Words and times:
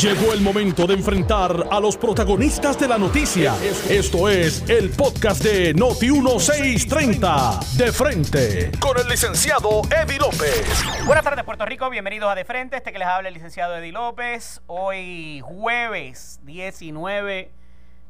Llegó 0.00 0.34
el 0.34 0.42
momento 0.42 0.86
de 0.86 0.94
enfrentar 0.94 1.68
a 1.70 1.80
los 1.80 1.96
protagonistas 1.96 2.78
de 2.78 2.86
la 2.86 2.98
noticia. 2.98 3.54
Esto 3.88 4.28
es 4.28 4.68
el 4.68 4.90
podcast 4.90 5.42
de 5.42 5.74
Noti1630. 5.74 7.60
De 7.76 7.90
frente, 7.90 8.70
con 8.78 8.98
el 8.98 9.08
licenciado 9.08 9.80
Eddie 9.90 10.18
López. 10.18 10.84
Buenas 11.06 11.24
tardes, 11.24 11.44
Puerto 11.44 11.64
Rico. 11.64 11.88
Bienvenidos 11.88 12.30
a 12.30 12.34
De 12.34 12.44
Frente. 12.44 12.76
Este 12.76 12.92
que 12.92 12.98
les 12.98 13.08
habla 13.08 13.28
el 13.28 13.34
licenciado 13.34 13.76
Eddie 13.76 13.92
López. 13.92 14.60
Hoy, 14.66 15.40
jueves 15.42 16.40
19 16.42 17.50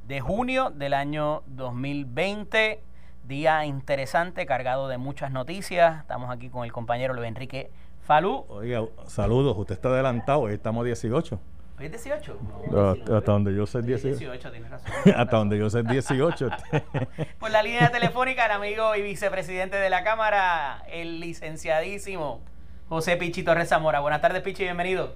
de 0.09 0.21
junio 0.21 0.71
del 0.71 0.95
año 0.95 1.43
2020. 1.47 2.83
Día 3.25 3.65
interesante, 3.65 4.45
cargado 4.45 4.89
de 4.89 4.99
muchas 4.99 5.31
noticias. 5.31 6.01
Estamos 6.01 6.31
aquí 6.31 6.51
con 6.51 6.65
el 6.65 6.73
compañero 6.73 7.15
Luis 7.15 7.29
Enrique 7.29 7.71
Falú. 8.05 8.45
Oiga, 8.49 8.83
saludos. 9.07 9.57
Usted 9.57 9.75
está 9.75 9.89
adelantado. 9.89 10.41
Hoy 10.41 10.55
estamos 10.55 10.85
18. 10.85 11.41
¿Hoy 11.79 11.87
es 11.87 11.91
18? 11.91 12.39
No, 12.71 12.91
hasta 12.91 13.33
donde 13.33 13.55
yo 13.55 13.67
sé 13.67 13.81
18. 13.81 14.19
18, 14.19 14.53
tienes 14.53 14.71
razón. 14.71 14.93
hasta 15.17 15.37
donde 15.37 15.59
yo 15.59 15.71
sé 15.71 15.83
18. 15.83 16.49
Por 17.41 17.51
la 17.51 17.63
línea 17.63 17.91
telefónica, 17.91 18.45
el 18.45 18.53
amigo 18.53 18.95
y 18.95 19.03
vicepresidente 19.03 19.77
de 19.77 19.89
la 19.89 20.05
Cámara, 20.05 20.85
el 20.89 21.19
licenciadísimo 21.19 22.43
José 22.91 23.17
Pichi 23.17 23.43
Torres 23.43 23.71
Zamora. 23.71 24.01
Buenas 24.01 24.21
tardes, 24.21 24.43
Pichi, 24.43 24.65
bienvenido. 24.65 25.15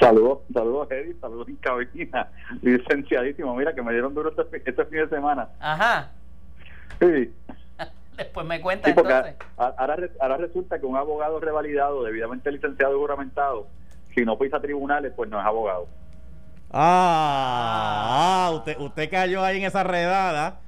Saludos, 0.00 0.40
saludos, 0.52 0.90
Eddie, 0.90 1.14
saludos 1.20 1.48
en 1.48 1.56
cabina. 1.56 2.28
Licenciadísimo, 2.60 3.54
mira 3.54 3.72
que 3.72 3.82
me 3.82 3.92
dieron 3.92 4.12
duro 4.12 4.30
este, 4.36 4.62
este 4.68 4.84
fin 4.86 4.98
de 4.98 5.08
semana. 5.08 5.48
Ajá. 5.60 6.10
Sí, 6.98 7.32
Después 8.16 8.46
me 8.46 8.60
cuenta 8.60 8.86
sí, 8.88 8.94
entonces. 8.96 9.34
ahora, 9.56 9.96
ahora 10.20 10.36
resulta 10.36 10.78
que 10.78 10.86
un 10.86 10.96
abogado 10.96 11.40
revalidado, 11.40 12.02
debidamente 12.04 12.50
licenciado 12.52 12.94
y 12.96 12.98
juramentado, 12.98 13.66
si 14.14 14.24
no 14.24 14.38
pisa 14.38 14.60
tribunales, 14.60 15.12
pues 15.16 15.28
no 15.30 15.40
es 15.40 15.46
abogado. 15.46 15.86
ah, 16.70 18.46
ah, 18.48 18.50
usted, 18.54 18.78
usted 18.78 19.10
cayó 19.10 19.42
ahí 19.42 19.58
en 19.58 19.64
esa 19.64 19.82
redada. 19.84 20.60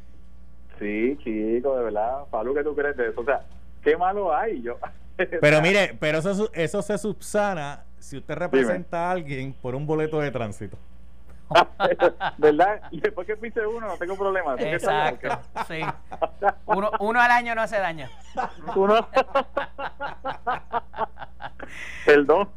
Sí, 0.79 1.17
chico, 1.25 1.77
de 1.77 1.85
verdad. 1.85 2.25
Pablo, 2.31 2.55
¿qué 2.55 2.63
tú 2.63 2.75
crees 2.75 2.97
de 2.97 3.09
eso? 3.09 3.21
O 3.21 3.25
sea, 3.25 3.41
¿qué 3.83 3.97
malo 3.97 4.35
hay? 4.35 4.63
Yo. 4.63 4.77
Pero 5.41 5.63
mire, 5.63 5.97
pero 5.99 6.19
eso, 6.19 6.35
su- 6.35 6.51
eso 6.53 6.83
se 6.83 6.99
subsana 6.99 7.85
si 7.99 8.19
usted 8.19 8.35
representa 8.35 9.09
a 9.09 9.13
alguien 9.13 9.55
por 9.55 9.75
un 9.75 9.87
boleto 9.87 10.21
de 10.21 10.31
tránsito. 10.31 10.77
¿Verdad? 12.39 12.83
Y 12.91 13.01
después 13.01 13.27
que 13.27 13.37
pise 13.37 13.67
uno, 13.67 13.87
no 13.87 13.97
tengo 13.97 14.17
problema. 14.17 14.55
Exacto, 14.59 15.41
sí. 15.69 15.81
Uno, 16.67 16.91
uno 17.01 17.21
al 17.21 17.31
año 17.31 17.55
no 17.55 17.63
hace 17.63 17.79
daño. 17.79 18.09
Uno. 18.75 19.07
Perdón. 22.05 22.49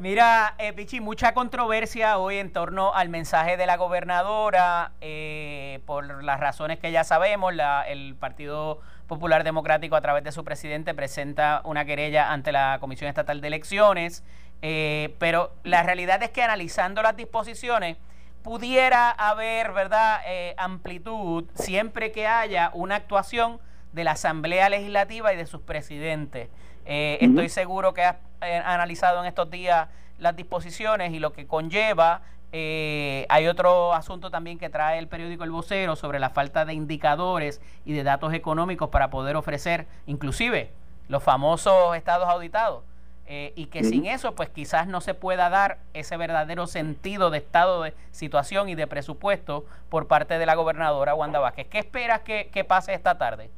Mira, 0.00 0.54
eh, 0.58 0.72
Pichi, 0.72 1.00
mucha 1.00 1.34
controversia 1.34 2.18
hoy 2.18 2.38
en 2.38 2.52
torno 2.52 2.94
al 2.94 3.08
mensaje 3.08 3.56
de 3.56 3.66
la 3.66 3.76
gobernadora, 3.76 4.92
eh, 5.00 5.80
por 5.86 6.22
las 6.24 6.40
razones 6.40 6.78
que 6.78 6.90
ya 6.92 7.04
sabemos, 7.04 7.54
la- 7.54 7.82
el 7.82 8.16
Partido 8.16 8.80
Popular 9.06 9.44
Democrático 9.44 9.94
a 9.96 10.00
través 10.00 10.24
de 10.24 10.32
su 10.32 10.44
presidente 10.44 10.94
presenta 10.94 11.60
una 11.64 11.84
querella 11.84 12.32
ante 12.32 12.50
la 12.52 12.78
Comisión 12.80 13.08
Estatal 13.08 13.40
de 13.40 13.48
Elecciones, 13.48 14.24
eh, 14.62 15.14
pero 15.18 15.52
la 15.64 15.82
realidad 15.82 16.22
es 16.22 16.30
que 16.30 16.42
analizando 16.42 17.02
las 17.02 17.16
disposiciones, 17.16 17.98
pudiera 18.42 19.10
haber, 19.10 19.72
¿verdad?, 19.72 20.20
eh, 20.26 20.54
amplitud 20.58 21.44
siempre 21.54 22.12
que 22.12 22.26
haya 22.26 22.70
una 22.74 22.96
actuación 22.96 23.60
de 23.92 24.04
la 24.04 24.12
Asamblea 24.12 24.68
Legislativa 24.68 25.32
y 25.32 25.36
de 25.36 25.46
sus 25.46 25.60
presidentes. 25.60 26.48
Eh. 26.84 27.18
Estoy 27.20 27.48
seguro 27.48 27.94
que 27.94 28.02
has 28.02 28.16
eh, 28.40 28.56
analizado 28.64 29.20
en 29.20 29.26
estos 29.26 29.50
días 29.50 29.88
las 30.18 30.34
disposiciones 30.36 31.12
y 31.12 31.18
lo 31.18 31.32
que 31.32 31.46
conlleva. 31.46 32.22
Eh, 32.52 33.26
hay 33.28 33.46
otro 33.46 33.94
asunto 33.94 34.30
también 34.30 34.58
que 34.58 34.68
trae 34.68 34.98
el 34.98 35.08
periódico 35.08 35.44
El 35.44 35.50
Vocero 35.50 35.96
sobre 35.96 36.18
la 36.18 36.30
falta 36.30 36.64
de 36.64 36.74
indicadores 36.74 37.60
y 37.84 37.92
de 37.92 38.02
datos 38.02 38.34
económicos 38.34 38.90
para 38.90 39.10
poder 39.10 39.36
ofrecer 39.36 39.86
inclusive 40.06 40.72
los 41.08 41.22
famosos 41.22 41.96
estados 41.96 42.28
auditados. 42.28 42.84
Eh, 43.26 43.52
y 43.54 43.66
que 43.66 43.84
sin 43.84 44.06
eso, 44.06 44.34
pues 44.34 44.50
quizás 44.50 44.88
no 44.88 45.00
se 45.00 45.14
pueda 45.14 45.48
dar 45.48 45.78
ese 45.94 46.16
verdadero 46.16 46.66
sentido 46.66 47.30
de 47.30 47.38
estado 47.38 47.82
de 47.82 47.94
situación 48.10 48.68
y 48.68 48.74
de 48.74 48.86
presupuesto 48.86 49.64
por 49.88 50.06
parte 50.06 50.38
de 50.38 50.44
la 50.44 50.54
gobernadora 50.54 51.14
Wanda 51.14 51.38
Vázquez. 51.38 51.68
¿Qué 51.68 51.78
esperas 51.78 52.22
que, 52.22 52.50
que 52.52 52.64
pase 52.64 52.92
esta 52.92 53.16
tarde? 53.18 53.48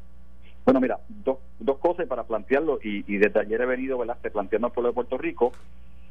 Bueno, 0.65 0.81
mira, 0.81 0.99
dos, 1.09 1.39
dos 1.59 1.79
cosas 1.79 2.07
para 2.07 2.25
plantearlo, 2.25 2.79
y, 2.83 3.05
y 3.13 3.19
desde 3.19 3.41
ayer 3.41 3.61
he 3.61 3.67
venido 3.67 3.99
¿verdad? 3.99 4.17
Este, 4.17 4.31
planteando 4.31 4.69
al 4.69 4.73
pueblo 4.73 4.91
de 4.91 4.95
Puerto 4.95 5.19
Rico, 5.19 5.53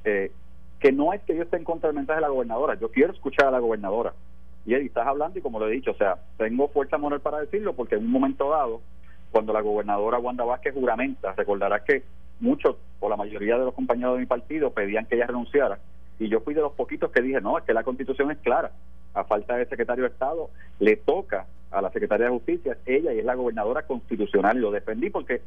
eh, 0.03 0.31
que 0.79 0.91
no 0.91 1.13
es 1.13 1.21
que 1.21 1.35
yo 1.35 1.43
esté 1.43 1.57
en 1.57 1.63
contra 1.63 1.87
del 1.87 1.95
mensaje 1.95 2.17
de 2.17 2.21
la 2.21 2.29
gobernadora, 2.29 2.75
yo 2.75 2.91
quiero 2.91 3.13
escuchar 3.13 3.47
a 3.47 3.51
la 3.51 3.59
gobernadora. 3.59 4.13
Y 4.65 4.73
Eddie, 4.73 4.87
estás 4.87 5.07
hablando 5.07 5.39
y 5.39 5.41
como 5.41 5.59
lo 5.59 5.67
he 5.67 5.71
dicho, 5.71 5.91
o 5.91 5.95
sea, 5.95 6.17
tengo 6.37 6.67
fuerza 6.69 6.97
moral 6.97 7.21
para 7.21 7.39
decirlo, 7.39 7.73
porque 7.73 7.95
en 7.95 8.05
un 8.05 8.11
momento 8.11 8.49
dado, 8.49 8.81
cuando 9.31 9.53
la 9.53 9.61
gobernadora 9.61 10.19
Wanda 10.19 10.43
Vázquez 10.43 10.73
juramenta, 10.73 11.33
recordarás 11.33 11.81
que 11.83 12.03
muchos 12.39 12.75
o 12.99 13.09
la 13.09 13.17
mayoría 13.17 13.57
de 13.57 13.65
los 13.65 13.73
compañeros 13.73 14.15
de 14.15 14.21
mi 14.21 14.25
partido 14.25 14.71
pedían 14.71 15.05
que 15.05 15.15
ella 15.15 15.27
renunciara, 15.27 15.79
y 16.19 16.29
yo 16.29 16.41
fui 16.41 16.53
de 16.53 16.61
los 16.61 16.73
poquitos 16.73 17.11
que 17.11 17.21
dije, 17.21 17.41
no, 17.41 17.57
es 17.57 17.63
que 17.63 17.73
la 17.73 17.83
constitución 17.83 18.31
es 18.31 18.37
clara, 18.39 18.71
a 19.13 19.23
falta 19.25 19.57
de 19.57 19.65
secretario 19.65 20.03
de 20.03 20.09
Estado, 20.09 20.49
le 20.79 20.95
toca 20.95 21.45
a 21.71 21.81
la 21.81 21.91
Secretaría 21.91 22.27
de 22.27 22.31
Justicia, 22.31 22.77
ella 22.85 23.13
y 23.13 23.19
es 23.19 23.25
la 23.25 23.35
gobernadora 23.35 23.83
constitucional, 23.83 24.57
y 24.57 24.61
lo 24.61 24.71
defendí 24.71 25.09
porque 25.09 25.41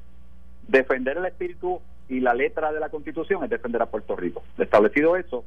defender 0.68 1.16
el 1.16 1.26
espíritu 1.26 1.80
y 2.08 2.20
la 2.20 2.34
letra 2.34 2.72
de 2.72 2.80
la 2.80 2.88
constitución 2.88 3.44
es 3.44 3.50
defender 3.50 3.82
a 3.82 3.86
Puerto 3.86 4.16
Rico. 4.16 4.42
Establecido 4.58 5.16
eso, 5.16 5.44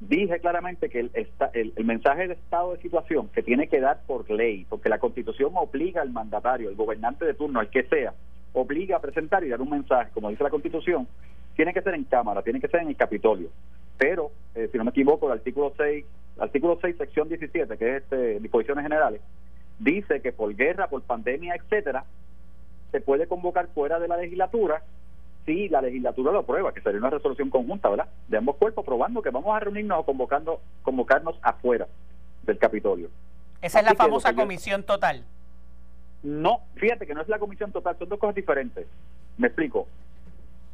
dije 0.00 0.38
claramente 0.40 0.88
que 0.88 1.00
el, 1.00 1.10
el, 1.54 1.84
mensaje 1.84 2.28
de 2.28 2.34
estado 2.34 2.74
de 2.74 2.82
situación 2.82 3.28
que 3.28 3.42
tiene 3.42 3.68
que 3.68 3.80
dar 3.80 4.00
por 4.06 4.30
ley, 4.30 4.66
porque 4.68 4.88
la 4.88 4.98
constitución 4.98 5.52
obliga 5.54 6.02
al 6.02 6.10
mandatario, 6.10 6.68
el 6.68 6.76
gobernante 6.76 7.24
de 7.24 7.34
turno, 7.34 7.60
al 7.60 7.70
que 7.70 7.84
sea, 7.84 8.14
obliga 8.52 8.96
a 8.96 9.00
presentar 9.00 9.44
y 9.44 9.48
dar 9.48 9.60
un 9.60 9.70
mensaje, 9.70 10.10
como 10.12 10.30
dice 10.30 10.44
la 10.44 10.50
constitución, 10.50 11.06
tiene 11.56 11.74
que 11.74 11.82
ser 11.82 11.94
en 11.94 12.04
Cámara, 12.04 12.42
tiene 12.42 12.60
que 12.60 12.68
ser 12.68 12.80
en 12.80 12.88
el 12.88 12.96
Capitolio. 12.96 13.50
Pero, 13.98 14.30
eh, 14.54 14.68
si 14.70 14.78
no 14.78 14.84
me 14.84 14.90
equivoco, 14.90 15.26
el 15.26 15.38
artículo 15.38 15.72
6, 15.76 16.04
artículo 16.38 16.78
6, 16.80 16.96
sección 16.96 17.28
17, 17.28 17.76
que 17.76 17.96
es 17.96 18.02
este, 18.02 18.40
disposiciones 18.40 18.84
generales, 18.84 19.20
dice 19.78 20.20
que 20.20 20.32
por 20.32 20.54
guerra, 20.54 20.88
por 20.88 21.02
pandemia, 21.02 21.54
etcétera, 21.56 22.04
se 22.92 23.00
puede 23.00 23.26
convocar 23.26 23.68
fuera 23.74 23.98
de 23.98 24.08
la 24.08 24.16
legislatura 24.16 24.82
si 25.44 25.68
la 25.68 25.80
legislatura 25.80 26.30
lo 26.30 26.40
aprueba, 26.40 26.72
que 26.72 26.80
sería 26.82 26.98
una 27.00 27.10
resolución 27.10 27.48
conjunta, 27.48 27.88
¿verdad? 27.88 28.08
De 28.28 28.36
ambos 28.36 28.56
cuerpos, 28.56 28.84
probando 28.84 29.22
que 29.22 29.30
vamos 29.30 29.56
a 29.56 29.60
reunirnos 29.60 30.00
o 30.00 30.04
convocando, 30.04 30.60
convocarnos 30.82 31.38
afuera 31.42 31.86
del 32.42 32.58
Capitolio. 32.58 33.08
Esa 33.62 33.80
es 33.80 33.86
la 33.86 33.94
famosa 33.94 34.34
comisión 34.34 34.82
total. 34.82 35.24
No, 36.22 36.60
fíjate 36.76 37.06
que 37.06 37.14
no 37.14 37.22
es 37.22 37.28
la 37.28 37.38
comisión 37.38 37.72
total, 37.72 37.96
son 37.98 38.08
dos 38.08 38.18
cosas 38.18 38.34
diferentes. 38.34 38.86
Me 39.36 39.46
explico. 39.48 39.86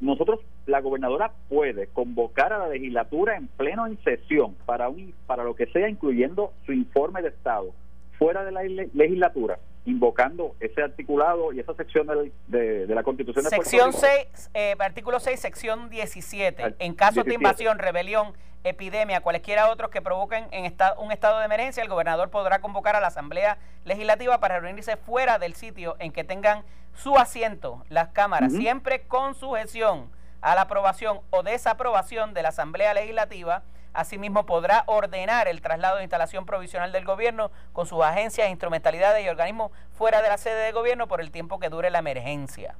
Nosotros, 0.00 0.40
la 0.66 0.80
gobernadora 0.80 1.32
puede 1.48 1.86
convocar 1.88 2.52
a 2.52 2.58
la 2.58 2.68
legislatura 2.68 3.36
en 3.36 3.46
pleno 3.48 3.86
en 3.86 3.96
sesión 4.02 4.54
para 4.66 4.88
un 4.88 5.14
para 5.26 5.44
lo 5.44 5.54
que 5.54 5.66
sea, 5.66 5.88
incluyendo 5.88 6.52
su 6.66 6.72
informe 6.72 7.22
de 7.22 7.28
Estado, 7.28 7.72
fuera 8.18 8.44
de 8.44 8.52
la 8.52 8.62
le- 8.64 8.90
legislatura, 8.92 9.58
invocando 9.86 10.54
ese 10.60 10.82
articulado 10.82 11.52
y 11.52 11.60
esa 11.60 11.74
sección 11.74 12.06
del- 12.06 12.32
de, 12.46 12.86
de 12.86 12.94
la 12.94 13.02
Constitución 13.02 13.44
de 13.44 13.50
Sección 13.50 13.88
Rico. 13.92 13.98
6, 14.00 14.50
eh, 14.54 14.74
artículo 14.78 15.20
6, 15.20 15.38
sección 15.38 15.90
17. 15.90 16.62
Al- 16.62 16.76
En 16.78 16.94
casos 16.94 17.16
de 17.24 17.30
17. 17.30 17.34
invasión, 17.34 17.78
rebelión, 17.78 18.32
epidemia, 18.64 19.20
cualesquiera 19.20 19.68
otros 19.70 19.90
que 19.90 20.00
provoquen 20.00 20.46
en 20.50 20.64
esta- 20.64 20.98
un 20.98 21.12
estado 21.12 21.38
de 21.38 21.44
emergencia, 21.44 21.82
el 21.82 21.88
gobernador 21.90 22.30
podrá 22.30 22.60
convocar 22.60 22.96
a 22.96 23.00
la 23.00 23.08
Asamblea 23.08 23.58
Legislativa 23.84 24.40
para 24.40 24.58
reunirse 24.58 24.96
fuera 24.96 25.38
del 25.38 25.54
sitio 25.54 25.96
en 25.98 26.12
que 26.12 26.24
tengan 26.24 26.64
su 26.94 27.18
asiento 27.18 27.84
las 27.90 28.08
cámaras, 28.08 28.52
siempre 28.52 29.02
con 29.02 29.34
sujeción 29.34 30.10
a 30.40 30.54
la 30.54 30.62
aprobación 30.62 31.20
o 31.30 31.42
desaprobación 31.42 32.32
de 32.32 32.42
la 32.42 32.48
Asamblea 32.50 32.94
Legislativa. 32.94 33.62
Asimismo, 33.94 34.44
podrá 34.44 34.82
ordenar 34.86 35.46
el 35.46 35.60
traslado 35.60 35.96
de 35.96 36.02
instalación 36.02 36.44
provisional 36.44 36.90
del 36.92 37.04
gobierno 37.04 37.50
con 37.72 37.86
sus 37.86 38.02
agencias, 38.02 38.50
instrumentalidades 38.50 39.24
y 39.24 39.28
organismos 39.28 39.70
fuera 39.92 40.20
de 40.20 40.28
la 40.28 40.36
sede 40.36 40.66
de 40.66 40.72
gobierno 40.72 41.06
por 41.06 41.20
el 41.20 41.30
tiempo 41.30 41.60
que 41.60 41.68
dure 41.68 41.90
la 41.90 42.00
emergencia. 42.00 42.74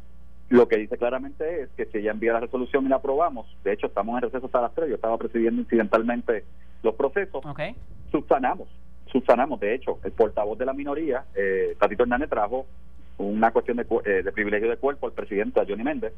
Lo 0.49 0.69
que 0.69 0.77
dice 0.77 0.99
claramente 0.99 1.63
es 1.63 1.71
que 1.77 1.87
si 1.87 1.99
ella 1.99 2.11
envía 2.11 2.33
la 2.33 2.41
resolución 2.41 2.85
y 2.85 2.89
la 2.89 2.97
aprobamos, 2.97 3.47
de 3.65 3.73
hecho 3.73 3.87
estamos 3.87 4.17
en 4.17 4.23
receso 4.23 4.47
hasta 4.47 4.61
las 4.61 4.75
3, 4.75 4.89
yo 4.89 4.95
estaba 4.97 5.17
presidiendo 5.17 5.63
incidentalmente 5.63 6.45
los 6.83 6.95
procesos, 6.97 7.45
¿Ok? 7.47 7.61
subsanamos, 8.11 8.69
subsanamos. 9.07 9.59
De 9.61 9.75
hecho, 9.75 9.99
el 10.05 10.13
portavoz 10.13 10.59
de 10.59 10.67
la 10.67 10.75
minoría, 10.75 11.25
eh, 11.35 11.77
Tatito 11.79 12.03
Hernández, 12.03 12.29
trajo 12.29 12.67
una 13.19 13.53
cuestión 13.53 13.77
de, 13.77 13.87
eh, 14.05 14.23
de 14.23 14.33
privilegio 14.33 14.69
de 14.69 14.77
cuerpo 14.77 15.07
al 15.07 15.13
presidente, 15.13 15.61
a 15.61 15.65
Johnny 15.67 15.85
Méndez, 15.85 16.13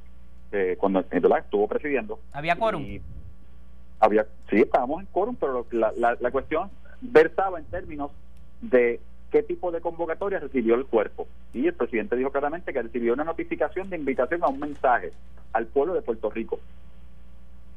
eh, 0.52 0.76
cuando 0.78 1.00
eh, 1.00 1.20
¿verdad? 1.20 1.38
estuvo 1.40 1.69
presidiendo. 1.69 2.19
¿Había 2.32 2.56
quórum? 2.56 2.82
Y 2.82 3.00
había, 4.00 4.26
sí, 4.50 4.60
estábamos 4.60 5.00
en 5.00 5.06
quórum, 5.06 5.37
pero 5.37 5.66
la, 5.70 5.93
la, 5.96 6.16
la 6.20 6.31
cuestión 6.31 6.70
versaba 7.00 7.58
en 7.58 7.64
términos 7.66 8.10
de 8.60 9.00
qué 9.31 9.43
tipo 9.43 9.70
de 9.70 9.81
convocatoria 9.81 10.38
recibió 10.38 10.75
el 10.75 10.87
cuerpo. 10.87 11.26
Y 11.52 11.66
el 11.66 11.75
presidente 11.75 12.16
dijo 12.16 12.31
claramente 12.31 12.72
que 12.72 12.82
recibió 12.82 13.14
una 13.14 13.25
notificación 13.25 13.90
de 13.90 13.96
invitación 13.96 14.43
a 14.44 14.48
un 14.48 14.60
mensaje 14.60 15.12
al 15.52 15.66
pueblo 15.66 15.94
de 15.94 16.02
Puerto 16.02 16.31
Rico. 16.31 16.58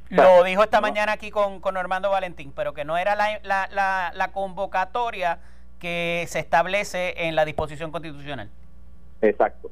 Lo 0.09 0.43
dijo 0.43 0.63
esta 0.63 0.81
mañana 0.81 1.13
aquí 1.13 1.29
con, 1.29 1.59
con 1.59 1.77
Armando 1.77 2.09
Valentín, 2.09 2.51
pero 2.55 2.73
que 2.73 2.83
no 2.83 2.97
era 2.97 3.15
la, 3.15 3.39
la, 3.43 4.11
la, 4.13 4.31
convocatoria 4.31 5.39
que 5.79 6.25
se 6.27 6.39
establece 6.39 7.27
en 7.27 7.35
la 7.35 7.45
disposición 7.45 7.91
constitucional. 7.91 8.49
Exacto. 9.21 9.69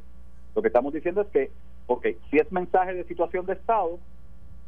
Lo 0.55 0.61
que 0.61 0.67
estamos 0.67 0.93
diciendo 0.93 1.21
es 1.21 1.27
que, 1.27 1.51
ok, 1.87 2.05
si 2.29 2.37
es 2.37 2.51
mensaje 2.51 2.93
de 2.93 3.03
situación 3.05 3.47
de 3.47 3.53
Estado, 3.53 3.97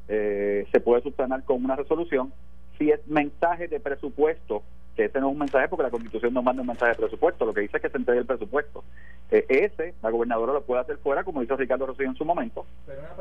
eh, 0.09 0.67
se 0.71 0.79
puede 0.79 1.03
subsanar 1.03 1.43
con 1.43 1.63
una 1.63 1.75
resolución. 1.75 2.33
Si 2.77 2.89
es 2.89 3.05
mensaje 3.07 3.67
de 3.67 3.79
presupuesto, 3.79 4.63
que 4.95 5.05
ese 5.05 5.19
no 5.19 5.27
es 5.27 5.33
un 5.33 5.39
mensaje 5.39 5.67
porque 5.69 5.83
la 5.83 5.91
Constitución 5.91 6.33
no 6.33 6.41
manda 6.41 6.61
un 6.61 6.67
mensaje 6.67 6.93
de 6.93 6.97
presupuesto, 6.97 7.45
lo 7.45 7.53
que 7.53 7.61
dice 7.61 7.77
es 7.77 7.83
que 7.83 7.89
se 7.89 7.97
entregue 7.97 8.21
el 8.21 8.25
presupuesto. 8.25 8.83
Eh, 9.31 9.45
ese, 9.47 9.93
la 10.01 10.09
gobernadora 10.09 10.53
lo 10.53 10.63
puede 10.63 10.81
hacer 10.81 10.97
fuera, 10.97 11.23
como 11.23 11.43
hizo 11.43 11.55
Ricardo 11.55 11.85
Rosselló 11.85 12.09
en 12.09 12.15
su 12.15 12.25
momento. 12.25 12.65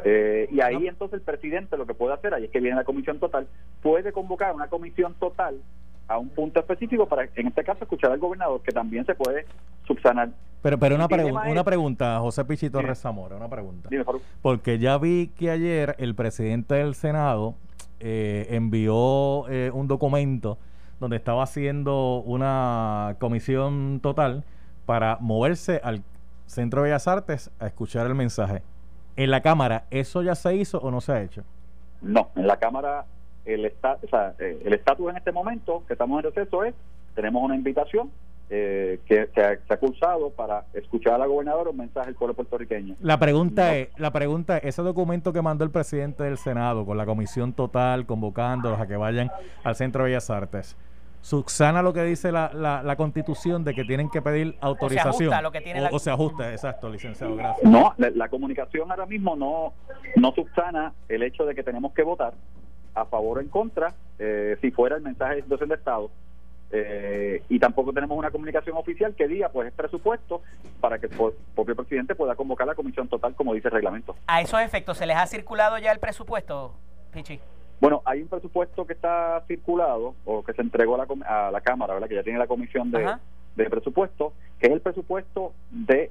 Eh, 0.05 0.49
y 0.51 0.61
ahí 0.61 0.89
entonces 0.89 1.21
el 1.21 1.25
presidente 1.25 1.77
lo 1.77 1.87
que 1.87 1.95
puede 1.95 2.15
hacer, 2.15 2.35
ahí 2.35 2.45
es 2.45 2.51
que 2.51 2.61
viene 2.61 2.77
la 2.77 2.85
comisión 2.85 3.19
total, 3.19 3.47
puede 3.83 4.13
convocar 4.13 4.55
una 4.55 4.69
comisión 4.69 5.15
total 5.15 5.61
a 6.09 6.17
un 6.17 6.31
punto 6.31 6.59
específico 6.59 7.07
para, 7.07 7.29
en 7.35 7.47
este 7.47 7.63
caso, 7.63 7.85
escuchar 7.85 8.11
al 8.11 8.19
gobernador, 8.19 8.63
que 8.63 8.73
también 8.73 9.05
se 9.05 9.15
puede 9.15 9.45
subsanar. 9.87 10.31
Pero, 10.63 10.79
pero 10.79 10.97
una, 10.97 11.07
una 11.47 11.65
pregunta, 11.65 12.19
José 12.21 12.45
Pichito 12.45 12.83
Rezamora, 12.83 13.37
una 13.37 13.49
pregunta. 13.49 13.89
Porque 14.43 14.79
ya 14.79 14.99
vi 14.99 15.29
que 15.29 15.51
ayer 15.51 15.95
el 15.99 16.15
presidente 16.15 16.75
del 16.75 16.95
Senado 16.95 17.55
eh, 18.01 18.49
envió 18.51 19.45
un 19.73 19.87
documento 19.87 20.59
donde 21.01 21.17
estaba 21.17 21.45
haciendo 21.45 22.23
una 22.25 23.17
comisión 23.21 24.01
total 24.03 24.45
para 24.85 25.19
moverse 25.21 25.81
al 25.85 26.03
Centro 26.47 26.83
de 26.83 26.89
Bellas 26.89 27.07
Artes 27.07 27.51
a 27.61 27.67
escuchar 27.67 28.07
el 28.07 28.15
mensaje. 28.15 28.63
En 29.17 29.31
la 29.31 29.43
Cámara, 29.43 29.85
¿eso 29.91 30.23
ya 30.23 30.35
se 30.35 30.55
hizo 30.57 30.79
o 30.79 30.91
no 30.91 31.01
se 31.01 31.13
ha 31.13 31.23
hecho? 31.23 31.45
No, 32.01 32.31
en 32.37 32.47
la 32.47 32.57
Cámara 32.57 33.05
el 33.45 33.65
estatus 33.65 34.11
eh, 34.39 34.61
el 34.65 34.73
estatus 34.73 35.11
en 35.11 35.17
este 35.17 35.33
momento 35.33 35.83
que 35.87 35.95
estamos 35.95 36.19
en 36.19 36.31
receso 36.33 36.65
es, 36.65 36.75
tenemos 37.15 37.43
una 37.43 37.57
invitación 37.57 38.11
eh, 38.51 39.01
que 39.07 39.29
se 39.35 39.43
ha, 39.43 39.77
cursado 39.77 40.31
para 40.31 40.65
escuchar 40.73 41.15
a 41.15 41.19
la 41.19 41.27
gobernadora 41.27 41.71
un 41.71 41.77
mensaje 41.77 42.07
del 42.07 42.15
pueblo 42.15 42.35
puertorriqueño. 42.35 42.97
La 43.01 43.19
pregunta 43.19 43.77
es, 43.77 43.89
la 43.99 44.11
pregunta 44.11 44.59
ese 44.59 44.83
documento 44.83 45.33
que 45.33 45.43
mandó 45.43 45.65
el 45.65 45.71
presidente 45.71 46.25
del 46.25 46.39
Senado 46.39 46.87
con 46.87 46.97
la 46.97 47.07
comisión 47.07 47.53
total 47.53 48.07
convocándolos 48.07 48.81
a 48.81 48.87
que 48.87 48.97
vayan 48.97 49.31
al 49.65 49.75
Centro 49.77 50.05
de 50.05 50.11
Bellas 50.11 50.31
Artes 50.31 50.77
subsana 51.21 51.83
lo 51.83 51.93
que 51.93 52.03
dice 52.05 52.33
la, 52.33 52.51
la, 52.55 52.97
constitución 52.97 53.65
de 53.65 53.75
que 53.75 53.85
tienen 53.85 54.09
que 54.09 54.23
pedir 54.23 54.57
autorización. 54.61 55.33
O 55.91 55.99
se 55.99 56.11
ajusta, 56.11 56.53
exacto, 56.53 56.89
licenciado, 56.89 57.37
gracias. 57.37 57.71
No, 57.71 57.95
la, 57.99 58.29
comunicación 58.29 58.91
ahora 58.91 59.07
mismo 59.07 59.37
no, 59.37 59.75
no 60.17 60.33
subsana 60.33 60.93
el 61.09 61.23
hecho 61.23 61.45
de 61.45 61.55
que 61.55 61.63
tenemos 61.63 61.93
que 61.93 62.03
votar 62.03 62.35
a 62.95 63.05
favor 63.05 63.39
o 63.39 63.41
en 63.41 63.49
contra 63.49 63.95
eh, 64.19 64.57
si 64.61 64.71
fuera 64.71 64.97
el 64.97 65.03
mensaje 65.03 65.37
de 65.37 65.43
situación 65.43 65.69
de 65.69 65.75
Estado. 65.75 66.11
Eh, 66.71 67.43
y 67.49 67.59
tampoco 67.59 67.95
tenemos 67.95 68.19
una 68.19 68.31
comunicación 68.31 68.77
oficial 68.77 69.15
que 69.15 69.27
diga 69.27 69.49
pues 69.49 69.69
es 69.69 69.73
presupuesto 69.73 70.43
para 70.81 70.99
que 70.99 71.07
el 71.07 71.13
propio 71.55 71.75
presidente 71.75 72.15
pueda 72.15 72.35
convocar 72.35 72.67
la 72.67 72.75
comisión 72.75 73.09
total 73.09 73.35
como 73.35 73.55
dice 73.55 73.69
el 73.69 73.75
reglamento. 73.75 74.17
A 74.27 74.43
esos 74.43 74.61
efectos, 74.61 74.99
¿se 74.99 75.07
les 75.07 75.17
ha 75.17 75.27
circulado 75.27 75.79
ya 75.79 75.93
el 75.93 75.99
presupuesto, 75.99 76.75
Pichi? 77.13 77.41
Bueno, 77.81 78.03
hay 78.05 78.21
un 78.23 78.29
presupuesto 78.29 78.87
que 78.87 78.93
está 78.93 79.43
circulado 79.47 80.15
o 80.25 80.45
que 80.45 80.53
se 80.53 80.63
entregó 80.63 80.97
a 80.97 81.07
la, 81.07 81.47
a 81.47 81.51
la 81.51 81.61
Cámara, 81.61 81.95
¿verdad? 81.95 82.09
que 82.09 82.17
ya 82.17 82.23
tiene 82.23 82.39
la 82.39 82.47
comisión 82.47 82.91
de, 82.91 83.15
de, 83.55 83.71
presupuesto, 83.71 84.33
que 84.59 84.67
es 84.67 84.73
el 84.73 84.81
presupuesto 84.81 85.55
de 85.71 86.11